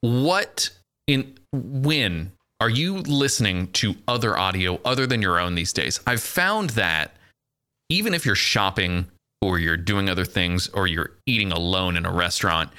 [0.00, 0.70] what
[1.06, 5.98] in when are you listening to other audio other than your own these days?
[6.06, 7.14] I've found that
[7.90, 9.06] even if you're shopping
[9.42, 12.70] or you're doing other things or you're eating alone in a restaurant,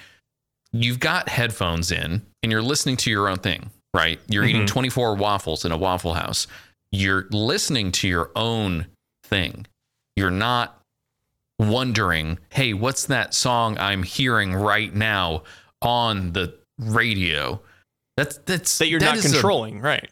[0.72, 4.20] you've got headphones in and you're listening to your own thing, right?
[4.28, 4.74] You're eating mm-hmm.
[4.74, 6.48] 24 waffles in a Waffle House.
[6.92, 8.88] You're listening to your own
[9.24, 9.68] thing.
[10.16, 10.82] You're not
[11.60, 15.44] wondering, hey, what's that song I'm hearing right now
[15.82, 17.62] on the radio?
[18.18, 20.10] That's that's That you're that not is a- controlling, right?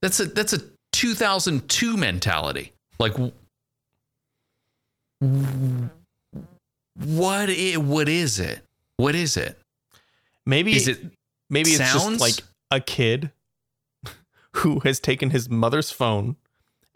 [0.00, 0.60] that's a that's a
[0.92, 2.72] 2002 mentality.
[2.98, 3.14] Like
[6.96, 8.64] what i- what is it?
[8.96, 9.58] What is it?
[10.46, 11.00] Maybe Is it
[11.50, 12.34] maybe it's just like
[12.70, 13.30] a kid
[14.56, 16.36] who has taken his mother's phone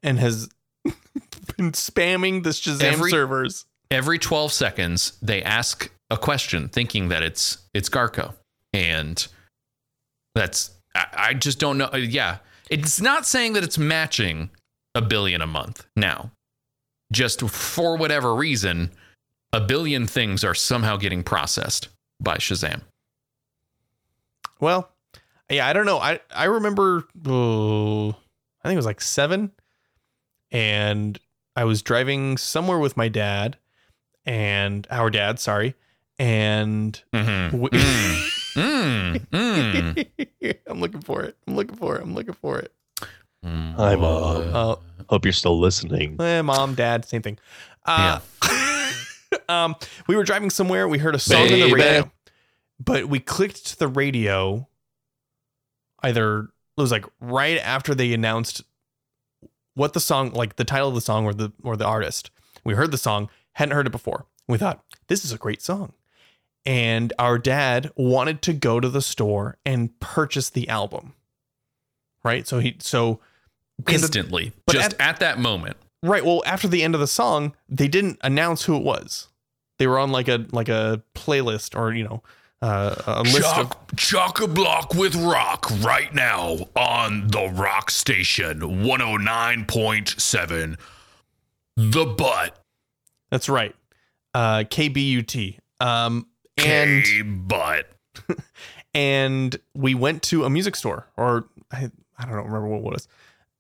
[0.03, 0.49] and has
[0.85, 3.65] been spamming the Shazam Every- servers.
[3.91, 8.35] every 12 seconds they ask a question thinking that it's it's Garco
[8.73, 9.27] and
[10.35, 12.39] that's I, I just don't know uh, yeah
[12.71, 14.51] it's not saying that it's matching
[14.95, 16.31] a billion a month now
[17.13, 18.91] just for whatever reason
[19.53, 21.89] a billion things are somehow getting processed
[22.21, 22.83] by Shazam
[24.61, 24.91] Well,
[25.51, 25.99] yeah, I don't know.
[25.99, 28.13] I I remember uh, I
[28.65, 29.53] think it was like 7
[30.51, 31.19] and
[31.55, 33.57] I was driving somewhere with my dad
[34.25, 35.75] and our dad, sorry.
[36.19, 37.59] And mm-hmm.
[37.59, 41.37] we- mm, mm, I'm looking for it.
[41.47, 42.03] I'm looking for it.
[42.03, 42.73] I'm looking for it.
[43.47, 43.75] Mm.
[43.77, 44.55] Hi, Mom.
[44.55, 44.77] Uh,
[45.09, 46.21] Hope you're still listening.
[46.21, 47.39] Eh, mom, dad, same thing.
[47.85, 48.19] Uh,
[49.49, 49.77] um,
[50.09, 50.89] we were driving somewhere.
[50.89, 52.11] We heard a song on the radio,
[52.81, 54.69] but we clicked to the radio.
[56.03, 58.63] Either it was like right after they announced
[59.75, 62.31] what the song, like the title of the song or the or the artist.
[62.65, 64.27] We heard the song, hadn't heard it before.
[64.49, 65.93] We thought this is a great song,
[66.65, 71.15] and our dad wanted to go to the store and purchase the album.
[72.25, 73.21] Right, so he so
[73.89, 76.25] instantly but just at- at that moment Right.
[76.25, 79.29] Well, after the end of the song, they didn't announce who it was.
[79.79, 82.23] They were on like a like a playlist or you know
[82.63, 88.61] uh, a list of chock a block with rock right now on the rock station
[88.61, 90.77] 109.7.
[91.77, 92.57] The butt.
[93.31, 93.75] that's right
[94.33, 95.59] uh, KBUT.
[95.81, 97.91] Um, and K butt.
[98.95, 102.85] and we went to a music store or I I don't know remember what it
[102.85, 103.09] was,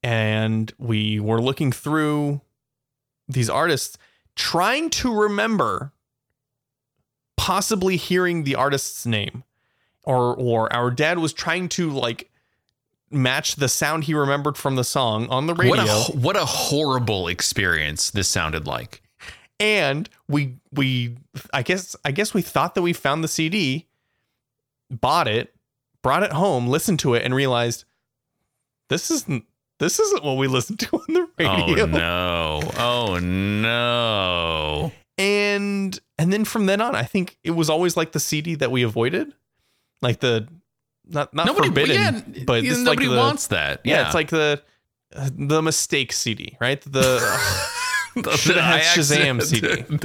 [0.07, 2.41] and we were looking through
[3.27, 3.99] these artists,
[4.37, 5.91] trying to remember
[7.37, 9.43] possibly hearing the artist's name,
[10.05, 12.31] or or our dad was trying to like
[13.11, 16.45] match the sound he remembered from the song on the radio, What a what a
[16.45, 19.03] horrible experience this sounded like.
[19.59, 21.17] and we we
[21.53, 23.87] I guess I guess we thought that we found the CD,
[24.89, 25.53] bought it,
[26.01, 27.85] brought it home, listened to it, and realized
[28.89, 29.45] this isn't
[29.79, 31.83] this isn't what we listen to on the radio.
[31.83, 32.61] Oh no!
[32.77, 34.93] Oh no!
[35.19, 38.71] And and then from then on, I think it was always like the CD that
[38.71, 39.35] we avoided,
[40.03, 40.47] like the
[41.09, 41.95] not not Nobody, forbidden,
[42.35, 43.81] yeah, but it's like nobody the, wants that.
[43.85, 44.63] yeah, Yeah, it's like the
[45.15, 46.81] uh, the mistake CD, right?
[46.81, 47.19] The
[48.37, 50.05] Should've had I Shazam accident-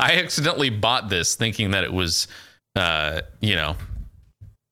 [0.00, 2.26] I accidentally bought this thinking that it was,
[2.74, 3.76] uh, you know,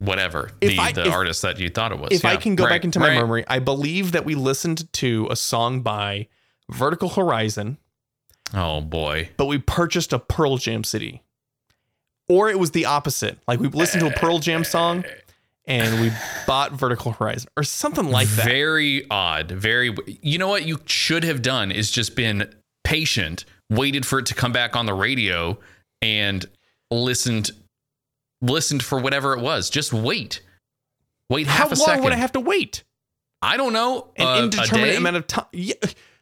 [0.04, 2.10] whatever If the I- the if- artist that you thought it was.
[2.12, 3.14] if I can go right, back into my right.
[3.16, 6.28] memory, I believe that we listened to a song by
[6.70, 7.78] Vertical Horizon,
[8.54, 9.30] Oh boy!
[9.36, 11.22] but we purchased a Pearl Jam CD.
[12.28, 13.38] Or it was the opposite.
[13.46, 15.04] Like we listened to a Pearl Jam song
[15.66, 16.10] and we
[16.46, 18.46] bought Vertical Horizon or something like that.
[18.46, 19.50] Very odd.
[19.50, 19.94] Very.
[20.22, 22.50] You know what you should have done is just been
[22.82, 25.58] patient, waited for it to come back on the radio,
[26.00, 26.46] and
[26.90, 27.50] listened
[28.44, 29.70] listened for whatever it was.
[29.70, 30.40] Just wait.
[31.30, 32.84] Wait How half a long would I have to wait?
[33.42, 34.08] I don't know.
[34.16, 35.46] An uh, indeterminate amount of time.
[35.52, 35.74] Yeah.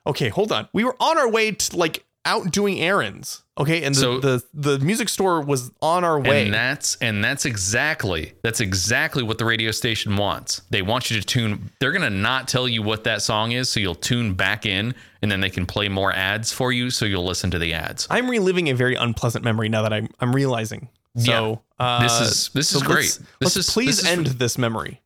[0.07, 0.69] Okay, hold on.
[0.73, 3.43] We were on our way to like out doing errands.
[3.59, 6.45] Okay, and the So- the, the music store was on our way.
[6.47, 10.63] And that's and that's exactly that's exactly what the radio station wants.
[10.71, 11.71] They want you to tune.
[11.81, 15.31] They're gonna not tell you what that song is, so you'll tune back in, and
[15.31, 18.07] then they can play more ads for you, so you'll listen to the ads.
[18.11, 20.89] I'm reliving a very unpleasant memory now that I'm I'm realizing.
[21.17, 22.97] So uh, This is- this is great.
[23.05, 25.01] let's- This let's is- please this is- end this memory.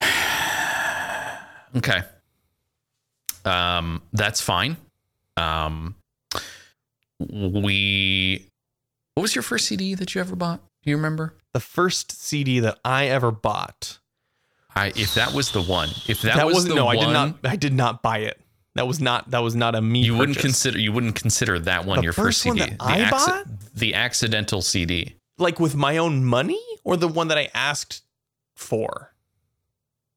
[1.76, 2.02] Okay.
[3.44, 4.76] Um, that's fine.
[5.36, 5.94] Um,
[7.18, 8.46] we.
[9.14, 10.60] What was your first CD that you ever bought?
[10.82, 11.34] Do you remember?
[11.52, 13.98] The first CD that I ever bought.
[14.74, 17.12] I if that was the one, if that, That, was the no, one, I did
[17.12, 18.40] not I did not buy it.
[18.76, 20.00] That was not that was not a me.
[20.02, 22.70] You wouldn't consider you wouldn't consider that one The your first first one CD.
[22.70, 23.46] that the, I bought?
[23.74, 25.16] the accidental CD.
[25.38, 28.02] like with my own money or the one that I asked
[28.54, 29.12] for.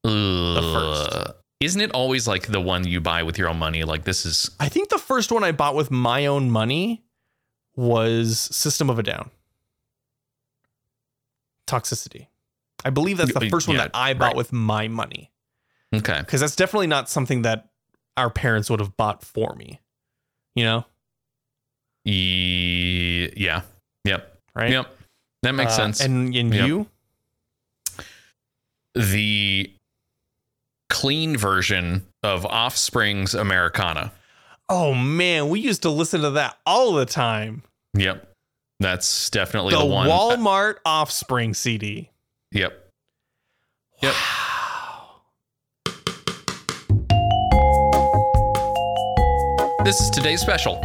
[0.04, 1.36] The first.
[1.60, 3.84] Isn't it always like the one you buy with your own money?
[3.84, 7.04] Like this is I think the first one I bought with my own money
[7.76, 9.30] was System of a Down.
[11.66, 12.26] Toxicity.
[12.84, 14.36] I believe that's the Y- first one yeah, that I bought right.
[14.36, 15.30] with my money
[15.94, 16.20] okay.
[16.20, 17.69] because that's definitely not something that
[18.16, 19.80] our parents would have bought for me.
[20.54, 20.84] You know,
[22.04, 23.62] yeah.
[24.04, 24.38] Yep.
[24.54, 24.70] right?
[24.70, 24.96] Yep.
[25.42, 26.00] That makes Uh, sense.
[26.00, 26.66] And and Yep.
[26.66, 26.86] you?
[28.94, 29.72] the
[30.88, 34.12] clean version of Offspring's Americana.
[34.68, 37.62] Oh man, we used to listen to that all the time.
[37.94, 38.26] Yep.
[38.80, 40.08] That's definitely The the, one.
[40.08, 42.10] Walmart Offspring CD.
[42.52, 42.88] Yep.
[44.02, 44.14] Yep.
[49.90, 50.80] This is today's special.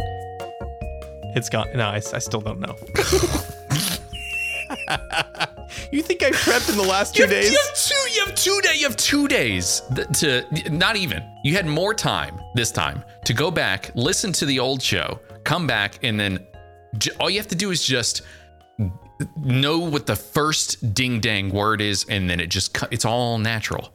[1.36, 1.68] It's gone.
[1.76, 2.74] No, I, I still don't know.
[5.92, 7.52] you think I prepped in the last two You have, days?
[7.52, 8.10] you have two.
[8.10, 8.80] You have two days.
[8.80, 9.82] You have two days
[10.14, 11.22] to not even.
[11.44, 15.68] You had more time this time to go back, listen to the old show, come
[15.68, 16.44] back, and then
[16.98, 18.22] j- all you have to do is just
[19.36, 23.94] know what the first ding dang word is, and then it just it's all natural.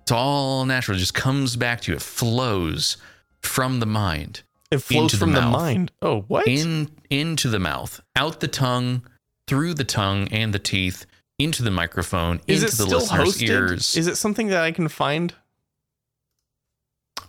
[0.00, 0.96] It's all natural.
[0.96, 1.96] It just comes back to you.
[1.96, 2.96] It flows
[3.46, 5.92] from the mind It flows into the from the, mind.
[6.02, 6.46] Oh, what?
[6.48, 9.06] in into the mouth, out the tongue,
[9.46, 11.06] through the tongue and the teeth,
[11.38, 13.48] into the microphone, is into it the still listener's hosted?
[13.48, 13.96] ears.
[13.96, 15.34] Is it something that I can find?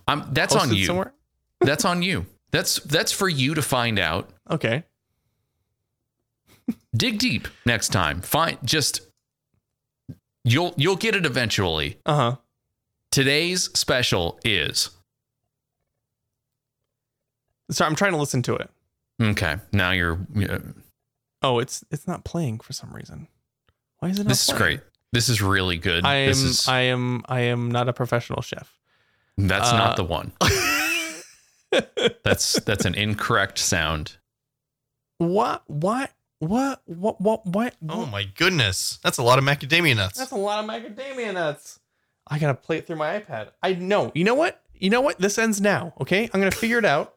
[0.08, 0.86] Um, that's on you.
[0.86, 1.14] somewhere?
[1.62, 2.26] That's on you.
[2.52, 4.30] That's that's for you to find out.
[4.52, 4.84] Okay.
[6.96, 8.22] Dig deep next time.
[8.22, 9.02] Find just
[10.44, 11.98] you'll you'll get it eventually.
[12.06, 12.36] Uh huh.
[13.12, 14.90] Today's special is
[17.72, 18.70] Sorry, I'm trying to listen to it.
[19.22, 19.58] okay.
[19.72, 20.20] Now you're.
[20.50, 20.60] uh,
[21.42, 23.28] Oh, it's it's not playing for some reason.
[24.00, 24.82] Why is it not this is great.
[25.12, 26.04] This is really good.
[26.06, 28.78] I am this is I am I am not a professional chef.
[29.38, 30.32] that's uh, not the one.
[32.24, 34.18] That's that's an incorrect sound.
[35.18, 37.76] What what what what what what?
[37.90, 38.98] Oh my goodness.
[39.04, 40.18] That's a lot of macadamia nuts.
[40.18, 41.80] That's a lot of macadamia nuts.
[42.28, 43.50] I gotta play it through my iPad.
[43.62, 44.12] I know.
[44.16, 44.62] You know what?
[44.74, 45.20] You know what?
[45.20, 45.94] This ends now.
[46.00, 47.15] Okay, I'm gonna figure it out.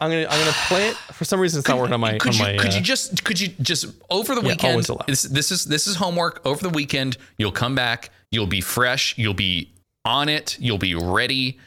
[0.00, 0.96] I'm gonna I'm gonna play it.
[0.96, 2.56] For some reason, it's not working on my could on you my.
[2.56, 5.04] could uh, you just could you just over the Yeah, weekend always allow.
[5.06, 9.16] this, this is this is homework over the weekend you'll come back you'll be fresh
[9.18, 9.72] you'll be
[10.06, 11.58] on it you'll be ready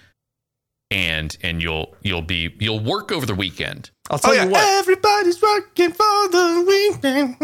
[0.90, 4.64] and and you'll you'll be you'll work over the weekend I'll tell you what.
[4.80, 7.38] Everybody's working for the weekend.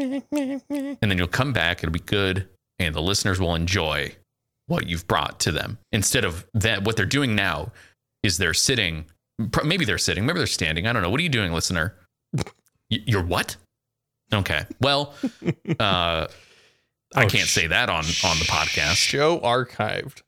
[0.00, 4.12] and then you'll come back it'll be good and the listeners will enjoy
[4.66, 7.70] what you've brought to them instead of that what they're doing now
[8.22, 9.12] is they're sitting pr-
[9.64, 11.94] maybe they're sitting maybe they're standing i don't know what are you doing listener
[12.90, 13.56] Y- you're what
[14.32, 15.14] okay well
[15.80, 16.26] uh
[17.14, 20.22] i Oh, can't sh- say that on on the podcast Show archived.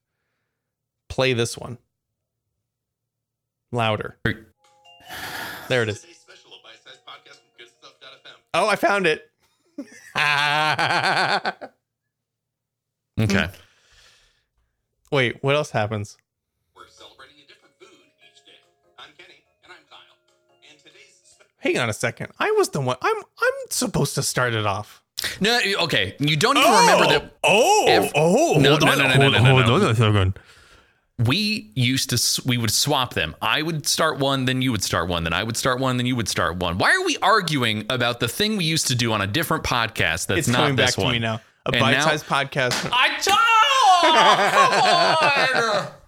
[1.08, 1.78] Play this one.
[3.72, 4.16] Louder.
[5.68, 6.06] There it is.
[8.54, 9.30] Oh, I found it.
[13.20, 13.48] okay
[15.10, 16.16] Wait, what else happens?
[21.58, 22.32] Hang on a second.
[22.38, 22.96] I was the one.
[23.02, 25.02] I'm I'm supposed to start it off.
[25.40, 28.98] no okay you don't even remember oh, that Oh, Ev- oh, No, hold no, on,
[28.98, 29.74] no, no, hold, no, no, hold no.
[29.86, 30.38] on a second.
[31.18, 35.08] we used to we would swap them i would start one then you would start
[35.08, 37.84] one then i would start one then you would start one why are we arguing
[37.90, 40.36] about the thing we used to do on a different podcast that's not a good
[40.36, 40.38] one?
[40.38, 41.40] It's not coming back this to one me now.
[41.66, 42.88] A And now- bite-sized podcast.
[42.92, 43.08] i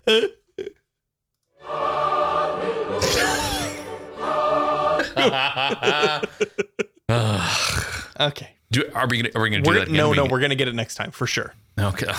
[0.06, 0.30] told
[8.20, 8.50] Okay.
[8.70, 9.96] do, are we gonna are we gonna do We're, that again?
[9.96, 11.54] no, We- no, we're gonna get it next time for sure.
[11.78, 12.06] okay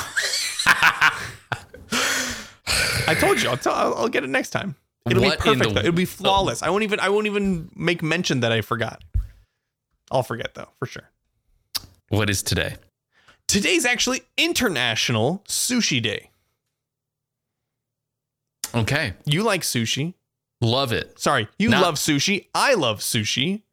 [3.07, 3.49] I told you.
[3.49, 4.75] I'll, tell, I'll, I'll get it next time.
[5.09, 5.73] It'll What be perfect.
[5.73, 6.05] the- It'll be oh.
[6.05, 6.63] flawless.
[6.63, 6.99] I won't even.
[6.99, 9.03] I won't even make mention that I forgot.
[10.11, 11.09] I'll forget though for sure.
[12.09, 12.75] what is today
[13.47, 16.29] Today's actually International Sushi Day.
[18.75, 20.13] okay You like sushi?
[20.61, 22.47] Love it Sorry, you Not- love sushi.
[22.55, 23.63] I love sushi.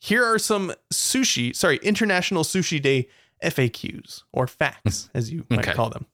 [0.00, 3.08] Here are some sushi, sorry, International Sushi Day
[3.44, 5.72] FAQs or facts, as you might Okay.
[5.74, 6.06] call them.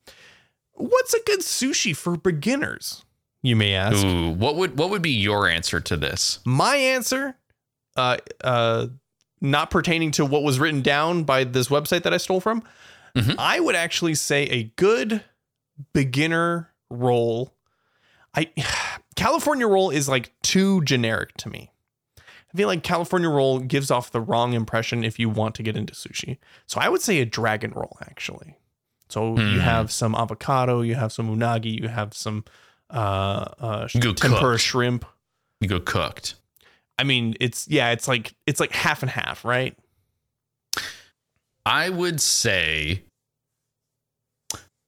[0.73, 3.05] What's a good sushi for beginners?
[3.43, 4.05] You may ask.
[4.05, 7.37] Ooh, what would what would be your answer to this My answer,
[7.97, 8.89] uh, uh,
[9.41, 12.63] not pertaining to what was written down by this website that I stole from,
[13.15, 13.37] Mhm.
[13.39, 15.23] I would actually say a good
[15.93, 17.55] beginner roll.
[18.35, 18.51] I
[19.17, 21.73] California roll is like too generic to me.
[22.19, 25.77] I feel like California roll gives off the wrong impression if you want to get
[25.77, 26.39] into sushi.
[26.67, 28.57] So I would say a dragon roll actually.
[29.09, 29.65] So you Hmm.
[29.65, 32.45] have some avocado, you have some unagi, you have some
[32.91, 34.61] uh, uh tempura cooked.
[34.61, 35.05] shrimp.
[35.61, 36.37] You go cooked.
[36.99, 39.77] I mean, it's yeah, it's like it's like half and half, right?
[41.67, 43.03] I would say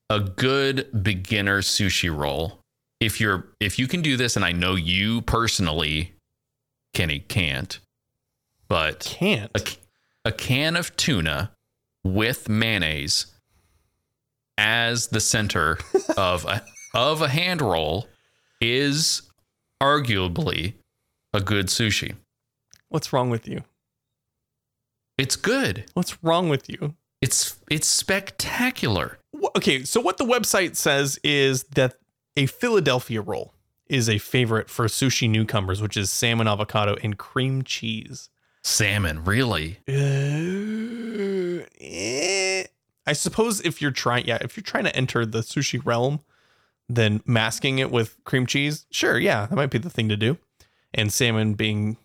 [0.09, 2.58] a good beginner sushi roll.
[3.01, 6.15] If you're if you can do this, and I know you personally,
[6.95, 7.79] Kenny can't,
[8.69, 9.51] but Can't.
[9.55, 11.53] a, a can of tuna
[12.05, 13.27] with mayonnaise
[14.57, 15.79] as the center
[16.17, 16.63] of a
[16.95, 18.09] of a hand roll
[18.61, 19.23] is
[19.81, 20.75] arguably
[21.33, 22.15] a good sushi.
[22.89, 23.63] What's wrong with you?
[25.17, 25.85] It's good.
[25.95, 26.95] What's wrong with you?
[27.21, 29.19] It's it's spectacular.
[29.57, 31.95] Okay, so what the website says is that
[32.37, 33.55] a Philadelphia roll
[33.89, 38.29] is a favorite for sushi newcomers, which is salmon, avocado, and cream cheese.
[38.63, 39.79] Salmon, really?
[39.89, 42.65] Uh, eh.
[43.07, 46.21] I suppose if you're trying, yeah, if you're trying to enter the sushi realm,
[46.89, 50.37] then masking it with cream cheese, sure, yeah, that might be the thing to do.
[50.93, 51.97] And salmon being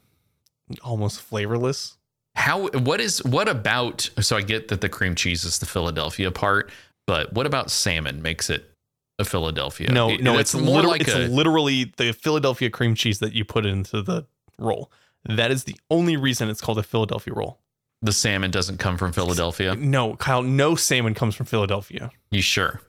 [0.81, 1.97] almost flavorless.
[2.35, 6.31] How what is what about so I get that the cream cheese is the Philadelphia
[6.31, 6.71] part,
[7.05, 8.72] but what about salmon makes it
[9.19, 9.91] a Philadelphia?
[9.91, 13.33] No, It- no, it's, more liter- like it's a literally the Philadelphia cream cheese that
[13.33, 14.25] you put into the
[14.57, 14.91] roll.
[15.25, 17.59] That is the only reason it's called a Philadelphia roll.
[18.01, 19.75] the salmon doesn't come from Philadelphia.
[19.75, 22.11] No, Kyle, no salmon comes from Philadelphia.
[22.31, 22.81] You sure?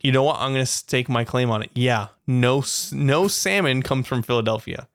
[0.00, 0.36] You know what?
[0.38, 1.70] I'm going to stake my claim on it.
[1.74, 2.62] Yeah, no
[2.92, 4.86] no salmon comes from Philadelphia.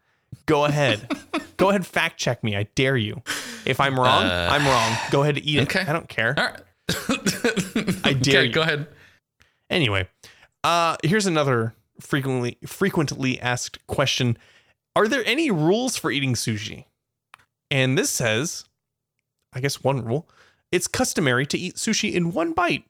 [0.46, 1.10] Go ahead.
[1.58, 2.56] Go ahead fact check me.
[2.56, 3.22] I dare you.
[3.66, 4.98] If I'm wrong, Uh, I'm wrong.
[5.12, 5.76] Go ahead and eat it.
[5.76, 6.34] I don't care.
[6.38, 6.60] All right.
[8.06, 8.54] I dare Okay, you.
[8.54, 8.88] Go ahead.
[9.72, 10.08] Anyway,
[10.64, 14.38] uh, here's another frequently frequently asked question:
[14.96, 16.86] Are there any rules for eating sushi?
[17.72, 18.66] And this says,
[19.54, 20.30] I guess one rule:
[20.72, 22.84] it's customary to eat sushi in one bite,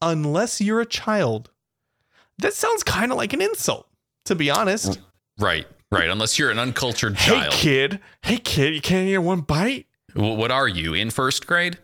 [0.00, 1.50] unless you're a child.
[2.38, 3.86] That sounds kind of like an insult,
[4.24, 4.98] to be honest.
[5.38, 6.08] Right, right.
[6.08, 7.52] Unless you're an uncultured Hey child.
[7.52, 9.86] Hey, kid, hey kid, you can't eat one bite.
[10.14, 11.78] Wh- What are you in first grade?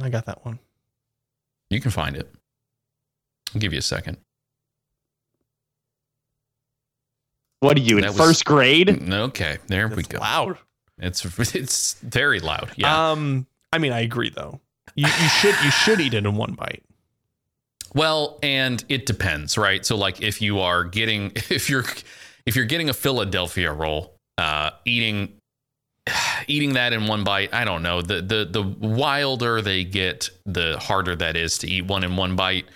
[0.00, 0.58] I got that one.
[1.70, 2.30] You can find it.
[3.54, 4.16] I'll give you a second.
[7.60, 9.10] What are you in That was- first grade?
[9.12, 10.18] Okay, there we go.
[10.18, 10.58] loud.
[10.98, 11.24] It's
[11.54, 12.70] it's very loud.
[12.76, 13.10] Yeah.
[13.10, 14.60] Um, I mean, I agree though.
[14.94, 16.82] You, you should you should eat it in one bite.
[17.94, 19.84] Well, and it depends, right?
[19.86, 21.84] So like if you are getting if you're
[22.46, 25.34] if you're getting a Philadelphia roll, uh eating
[26.48, 28.02] eating that in one bite, I don't know.
[28.02, 32.34] The the the wilder they get, the harder that is to eat one in one
[32.34, 32.66] bite.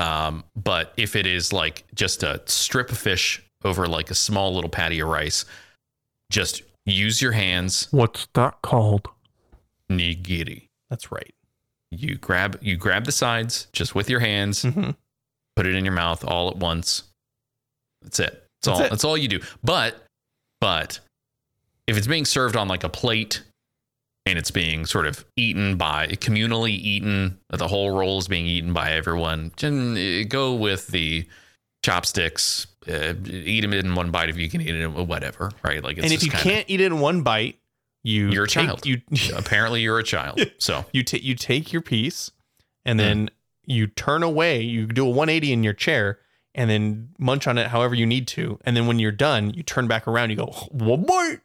[0.00, 4.54] Um, but if it is like just a strip of fish over like a small
[4.54, 5.44] little patty of rice,
[6.30, 9.08] just use your hands, What's that called?
[9.90, 10.66] nigiri.
[10.88, 11.34] That's right.
[11.90, 14.96] You grab you grab the sides just with your hands, Mhm.
[15.56, 17.02] put it in your mouth all at once.
[18.02, 18.32] That's it.
[18.32, 18.86] That's, That's all.
[18.86, 18.90] it.
[18.90, 19.40] That's all you do.
[19.64, 20.04] But
[20.60, 21.00] but
[21.86, 23.42] if it's being served on like a plate
[24.26, 28.72] and it's being sort of eaten by communally eaten, the whole roll is being eaten
[28.72, 29.52] by everyone.
[29.62, 31.26] uh, Go with the
[31.84, 32.66] chopsticks.
[32.88, 35.82] Uh, eat them in one bite if you can eat it in whatever, right?
[35.84, 37.58] Like it's and if you can't eat it in one bite,
[38.02, 38.86] you You're a take, child.
[38.86, 39.02] You
[39.36, 40.40] apparently you're a child.
[40.58, 42.30] So you take you take your piece,
[42.84, 43.30] and then
[43.66, 44.62] you turn away.
[44.62, 46.18] You do a 180 in your chair,
[46.54, 48.58] and then munch on it however you need to.
[48.64, 50.30] And then when you're done, you turn back around.
[50.30, 51.40] You go one bite.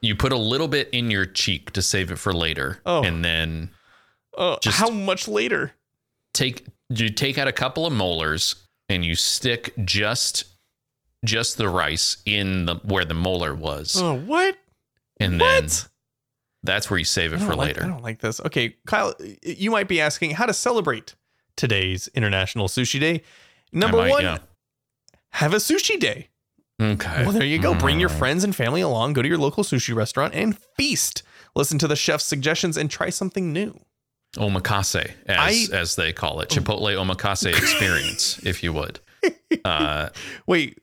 [0.00, 3.02] You put a little bit in your cheek to save it for later, Oh.
[3.02, 3.70] and then
[4.36, 5.72] Uh, Just- how much later?
[6.32, 8.54] take you take out a couple of molars
[8.88, 10.44] and you stick just
[11.24, 14.56] just the rice in the where the molar was, Oh, what?
[15.18, 15.68] and then
[16.62, 17.84] that's where you save it for like- later.
[17.84, 18.38] I don't like this.
[18.40, 21.14] Okay, Kyle, you might be asking how to celebrate
[21.56, 23.22] today's International Sushi Day.
[23.72, 24.38] Number might, one, yeah.
[25.32, 26.28] have a sushi day.
[26.80, 27.22] Okay.
[27.24, 27.74] Well, there you go.
[27.74, 28.18] Bring your Mm.
[28.18, 29.14] friends and family along.
[29.14, 31.22] Go to your local sushi restaurant and feast.
[31.56, 33.80] Listen to the chef's suggestions and try something new.
[34.36, 39.00] Omakase, as I- as they call it, Chipotle Omakase experience, if you would.
[39.64, 40.10] Uh,
[40.46, 40.78] Wait,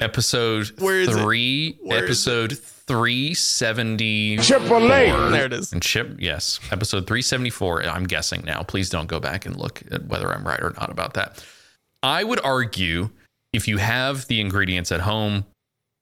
[0.00, 1.20] episode Where is it?
[1.20, 4.36] three, Where is episode three seventy.
[4.38, 5.30] Chipotle.
[5.32, 5.72] there it is.
[5.72, 7.82] And chip, yes, episode 374.
[7.84, 8.62] I'm guessing now.
[8.62, 11.44] Please don't go back and look at whether I'm right or not about that.
[12.02, 13.10] I would argue
[13.56, 15.44] if you have the ingredients at home,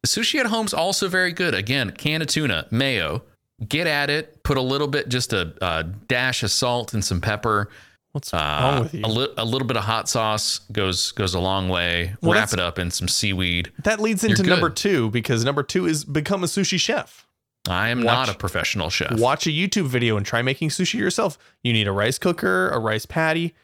[0.07, 1.55] sushi at home's also very good.
[1.55, 3.22] Again, can of tuna, mayo,
[3.66, 7.20] get at it, put a little bit, just a, a dash of salt and some
[7.20, 7.70] pepper.
[8.12, 9.02] What's Uh, wrong with you?
[9.05, 12.14] a, li- a little bit of hot sauce goes goes a long way.
[12.20, 13.72] Well, Wrap it up in some seaweed.
[13.82, 17.26] that leads into number two because number two is become a sushi chef.
[17.68, 19.18] I am Watch- not a professional chef.
[19.18, 21.38] Watch a YouTube video and try making sushi yourself.
[21.62, 23.55] You need a rice cooker, a rice patty,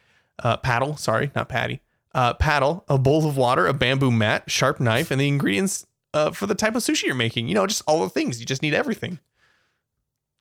[0.43, 1.81] uh, paddle, sorry, not patty,
[2.13, 6.31] uh, paddle, a bowl of water, a bamboo mat, sharp knife, and the ingredients uh,
[6.31, 7.47] for the type of sushi you're making.
[7.47, 8.39] You know, just all the things.
[8.39, 9.19] You just need everything.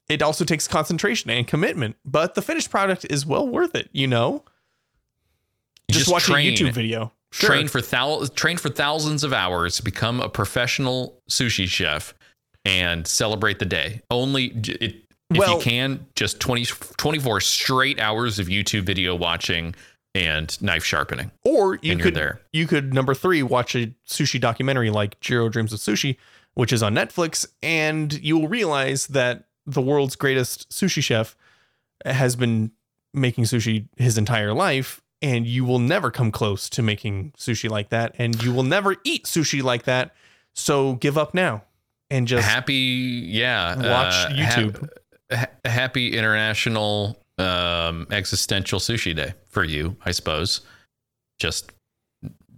[0.08, 3.88] It also takes concentration and commitment, but the finished product is well worth it.
[3.92, 4.44] You know,
[5.88, 7.12] You just, watch train, a YouTube video.
[7.32, 7.50] Sure.
[7.50, 12.12] Train for thou- train for thousands of hours, become a professional sushi chef,
[12.64, 14.00] and celebrate the day.
[14.10, 16.64] Only it, if Well- you can, just 20,
[16.96, 19.76] 24 straight hours of YouTube video watching
[20.14, 21.30] and knife sharpening.
[21.44, 22.40] Or you could there.
[22.52, 26.16] you could number three watch a sushi documentary like Jiro Dreams of Sushi,
[26.54, 31.36] which is on Netflix, and you will realize that the world's greatest sushi chef
[32.04, 32.72] has been
[33.14, 37.90] making sushi his entire life, and you will never come close to making sushi like
[37.90, 40.14] that, and you will never eat sushi like that.
[40.54, 41.62] So give up now
[42.10, 43.76] and just happy, yeah.
[43.76, 44.88] watch uh, YouTube.
[45.30, 50.60] ha- happy International um, Existential Sushi Day for you, I suppose.
[51.38, 51.72] Just,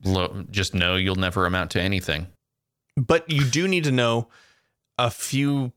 [0.05, 2.27] lo- just know you'll never amount to anything.
[2.97, 4.29] but you do need to know
[4.99, 5.73] a few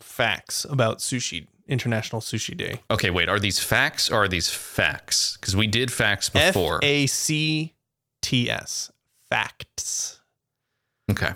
[0.00, 3.28] facts about sushi international sushi day Okay, wait.
[3.28, 5.36] Are these facts or are these facts?
[5.36, 6.80] Because we did facts before.
[6.82, 7.74] A C
[8.22, 8.90] T S
[9.28, 10.20] facts
[11.10, 11.26] okay.
[11.28, 11.34] uh,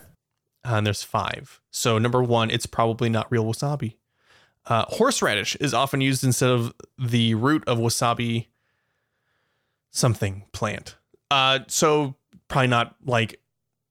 [0.64, 3.96] and there's five so number one it's probably not real wasabi
[4.66, 8.46] uh, horseradish is often used instead of the root of wasabi
[9.90, 10.96] something plant.
[11.30, 12.14] Uh, so
[12.48, 13.40] probably not like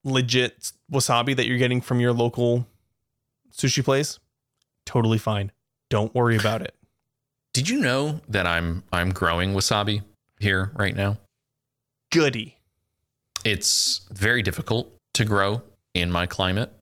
[0.04, 2.66] legit wasabi that you're getting from your local
[3.52, 4.18] sushi place.
[4.86, 5.52] Totally fine.
[5.88, 6.74] Don't worry about it.
[7.52, 10.02] Did you know that I'm I'm growing wasabi
[10.38, 11.18] here right now?
[12.10, 12.56] goody.
[13.44, 15.62] It's very difficult to grow
[15.94, 16.72] in my climate.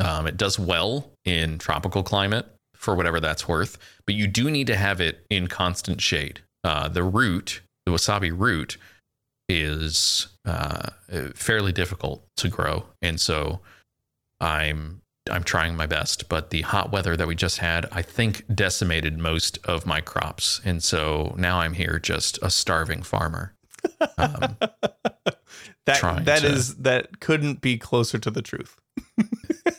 [0.00, 2.46] Um, it does well in tropical climate
[2.78, 3.76] for whatever that's worth,
[4.06, 6.40] but you do need to have it in constant shade.
[6.64, 8.78] Uh, the root, the wasabi root,
[9.48, 10.90] is uh,
[11.34, 13.60] fairly difficult to grow, and so
[14.40, 16.28] I'm I'm trying my best.
[16.28, 20.60] But the hot weather that we just had, I think, decimated most of my crops,
[20.64, 23.54] and so now I'm here just a starving farmer.
[24.18, 28.76] Um, that that to- is that couldn't be closer to the truth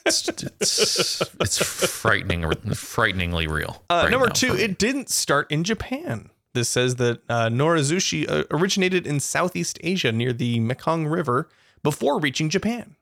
[0.05, 3.83] it's, it's, it's frightening, frighteningly real.
[3.89, 6.29] Uh, right number now two, it didn't start in Japan.
[6.53, 11.47] This says that uh, Norizushi uh, originated in Southeast Asia near the Mekong River
[11.83, 12.95] before reaching Japan.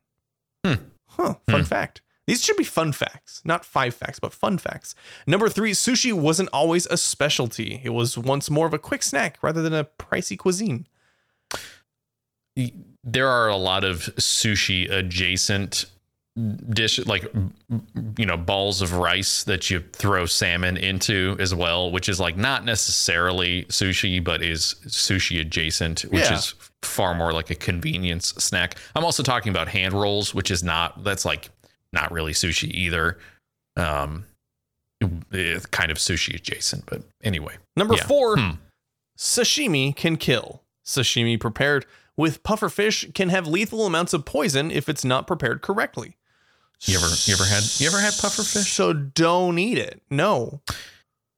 [0.65, 0.73] Hmm.
[1.07, 1.35] Huh.
[1.49, 2.01] Fun fact.
[2.27, 4.93] These should be fun facts, not five facts, but fun facts.
[5.25, 7.79] Number three, sushi wasn't always a specialty.
[7.85, 10.87] It was once more of a quick snack rather than a pricey cuisine.
[13.03, 15.85] there are a lot of sushi adjacent
[16.69, 17.23] dish like
[18.17, 22.37] you know balls of rice that you throw salmon into as well which is like
[22.37, 26.35] not necessarily sushi but is sushi adjacent which Yeah.
[26.35, 30.63] is far more like a convenience snack i'm also talking about hand rolls which is
[30.63, 31.49] not that's like
[31.91, 33.17] not really sushi either
[33.75, 34.23] um
[35.31, 38.05] it's kind of sushi adjacent but anyway Number Yeah.
[38.05, 38.51] four, Hmm.
[39.17, 40.63] sashimi can kill.
[40.85, 41.85] Sashimi prepared
[42.15, 46.15] with puffer fish can have lethal amounts of poison if it's not prepared correctly.
[46.85, 48.71] You ever- you ever had- you ever had puffer fish?
[48.73, 50.01] So don't eat it.
[50.09, 50.61] No.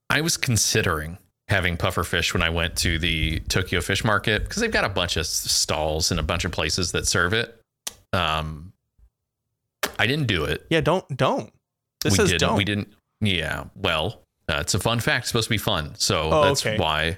[0.09, 1.17] I was considering
[1.47, 4.89] having puffer fish when I went to the Tokyo Fish Market because they've got a
[4.89, 7.59] bunch of stalls and a bunch of places that serve it.
[8.13, 8.73] Um,
[9.97, 10.65] I didn't do it.
[10.69, 11.51] Yeah, don't don't.
[12.01, 12.41] This we says didn't.
[12.41, 12.57] don't.
[12.57, 12.93] We didn't.
[13.21, 13.65] Yeah.
[13.75, 15.23] Well, uh, it's a fun fact.
[15.23, 16.77] It's supposed to be fun, so Oh, that's okay.
[16.77, 17.17] why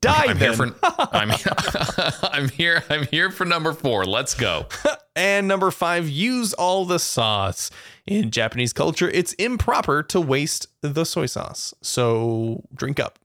[0.00, 0.38] Die I'm then.
[0.38, 0.74] here for.
[0.82, 1.30] I'm
[2.32, 2.82] I'm here.
[2.90, 4.04] I'm here for number four.
[4.04, 4.66] Let's go.
[5.16, 7.70] and number five, use all the sauce.
[8.06, 11.74] In Japanese culture, it's improper to waste the soy sauce.
[11.82, 13.18] So drink up.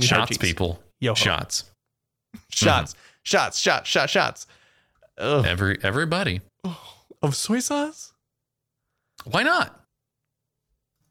[0.00, 0.80] Shots, people.
[1.00, 1.14] Yo-ho.
[1.14, 1.64] Shots.
[2.50, 2.94] Shots.
[3.24, 3.58] Shots.
[3.58, 3.88] Shots.
[3.88, 4.12] Shots.
[4.12, 4.46] Shots.
[5.18, 5.44] Ugh.
[5.44, 6.42] Every everybody.
[7.22, 8.12] Of soy sauce?
[9.24, 9.80] Why not?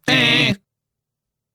[0.07, 0.53] Eh.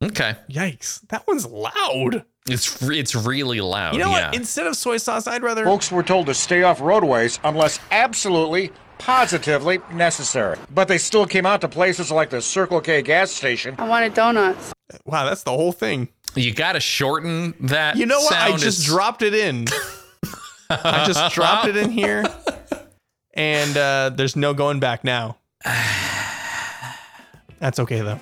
[0.02, 0.36] Okay.
[0.50, 1.00] Yikes.
[1.08, 2.26] That one's loud.
[2.48, 3.94] It's it's really loud.
[3.94, 4.26] You know yeah.
[4.26, 4.34] what?
[4.34, 5.64] Instead of soy sauce, I'd rather.
[5.64, 10.58] Folks were told to stay off roadways unless absolutely, positively necessary.
[10.74, 13.76] But they still came out to places like the Circle K gas station.
[13.78, 14.72] I wanted donuts.
[15.04, 16.08] Wow, that's the whole thing.
[16.34, 17.96] You got to shorten that.
[17.96, 18.34] You know what?
[18.34, 19.66] I just It's- dropped it in.
[20.68, 22.24] I just dropped it in here,
[23.34, 25.38] and uh, there's no going back now.
[27.60, 28.18] That's okay though.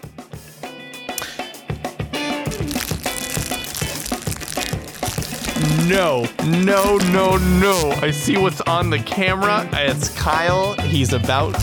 [5.88, 7.90] No, no, no, no.
[8.00, 9.68] I see what's on the camera.
[9.72, 10.74] It's Kyle.
[10.82, 11.60] He's about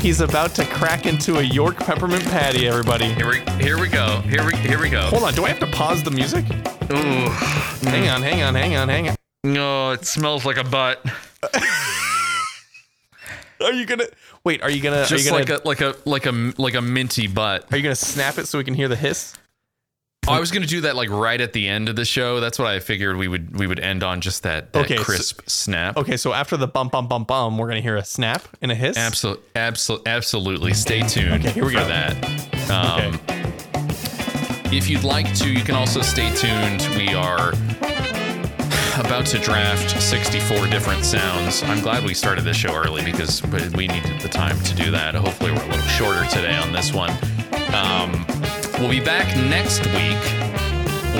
[0.00, 3.12] he's about to crack into a York peppermint patty, everybody.
[3.12, 4.20] Here we here we go.
[4.22, 5.02] Here we here we go.
[5.02, 6.44] Hold on, do I have to pause the music?
[6.92, 7.28] Ooh.
[7.88, 9.16] Hang on, hang on, hang on, hang on.
[9.42, 11.04] No, it smells like a butt.
[13.60, 14.06] Are you gonna
[14.44, 16.74] wait, are you gonna are Just you gonna like a like a like a like
[16.74, 17.72] a minty butt.
[17.72, 19.34] are you gonna snap it so we can hear the hiss?
[20.26, 22.40] Oh, I was gonna do that like right at the end of the show.
[22.40, 25.02] That's what I figured we would we would end on just that, that Okay, so-
[25.04, 25.96] crisp snap.
[25.98, 28.74] Okay, so after the bump bump bump bum, we're gonna hear a snap and a
[28.74, 28.96] hiss.
[28.96, 30.72] Absolutely, absolutely, absolutely.
[30.74, 31.88] Stay tuned Okay, here we for go.
[31.88, 32.70] that.
[32.70, 33.20] Um,
[34.72, 36.80] If you'd like to, you can also stay tuned.
[36.96, 37.50] We are
[38.98, 41.62] about to draft 64 different sounds.
[41.64, 45.14] I'm glad we started this show early because we needed the time to do that.
[45.14, 47.10] Hopefully, we're a little shorter today on this one.
[47.74, 48.24] Um,
[48.78, 50.18] we'll be back next week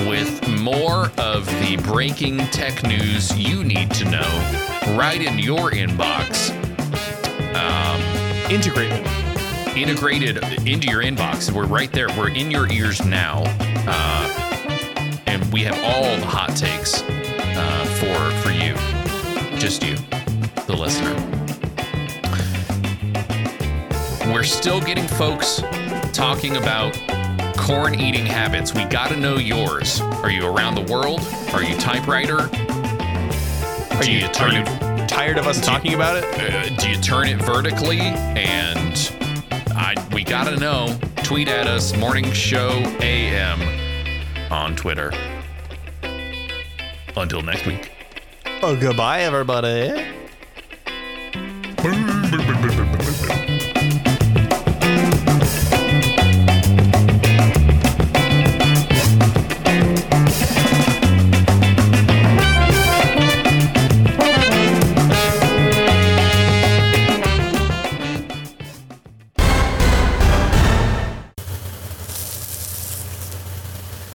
[0.08, 6.50] with more of the breaking tech news you need to know right in your inbox.
[7.54, 8.00] Um,
[8.50, 9.06] Integrated.
[9.76, 10.36] integrated
[10.66, 11.50] into your inbox.
[11.50, 12.08] We're right there.
[12.18, 13.42] We're in your ears now,
[13.86, 18.74] uh, and we have all the hot takes uh, for for you,
[19.58, 19.96] just you,
[20.66, 21.14] the listener.
[24.32, 25.62] We're still getting folks
[26.12, 26.96] talking about
[27.56, 28.74] corn eating habits.
[28.74, 30.00] We got to know yours.
[30.00, 31.20] Are you around the world?
[31.52, 32.40] Are you typewriter?
[32.40, 36.24] Are Do you, you are you tired of us talking about it?
[36.24, 38.00] uh, do you turn it vertically?
[38.00, 39.12] And
[39.76, 40.96] I we gotta know.
[41.22, 42.68] Tweet at us, Morning Show
[43.00, 43.60] AM
[44.52, 45.10] on Twitter.
[47.16, 47.92] Until next week.
[48.62, 50.04] Oh, goodbye, everybody.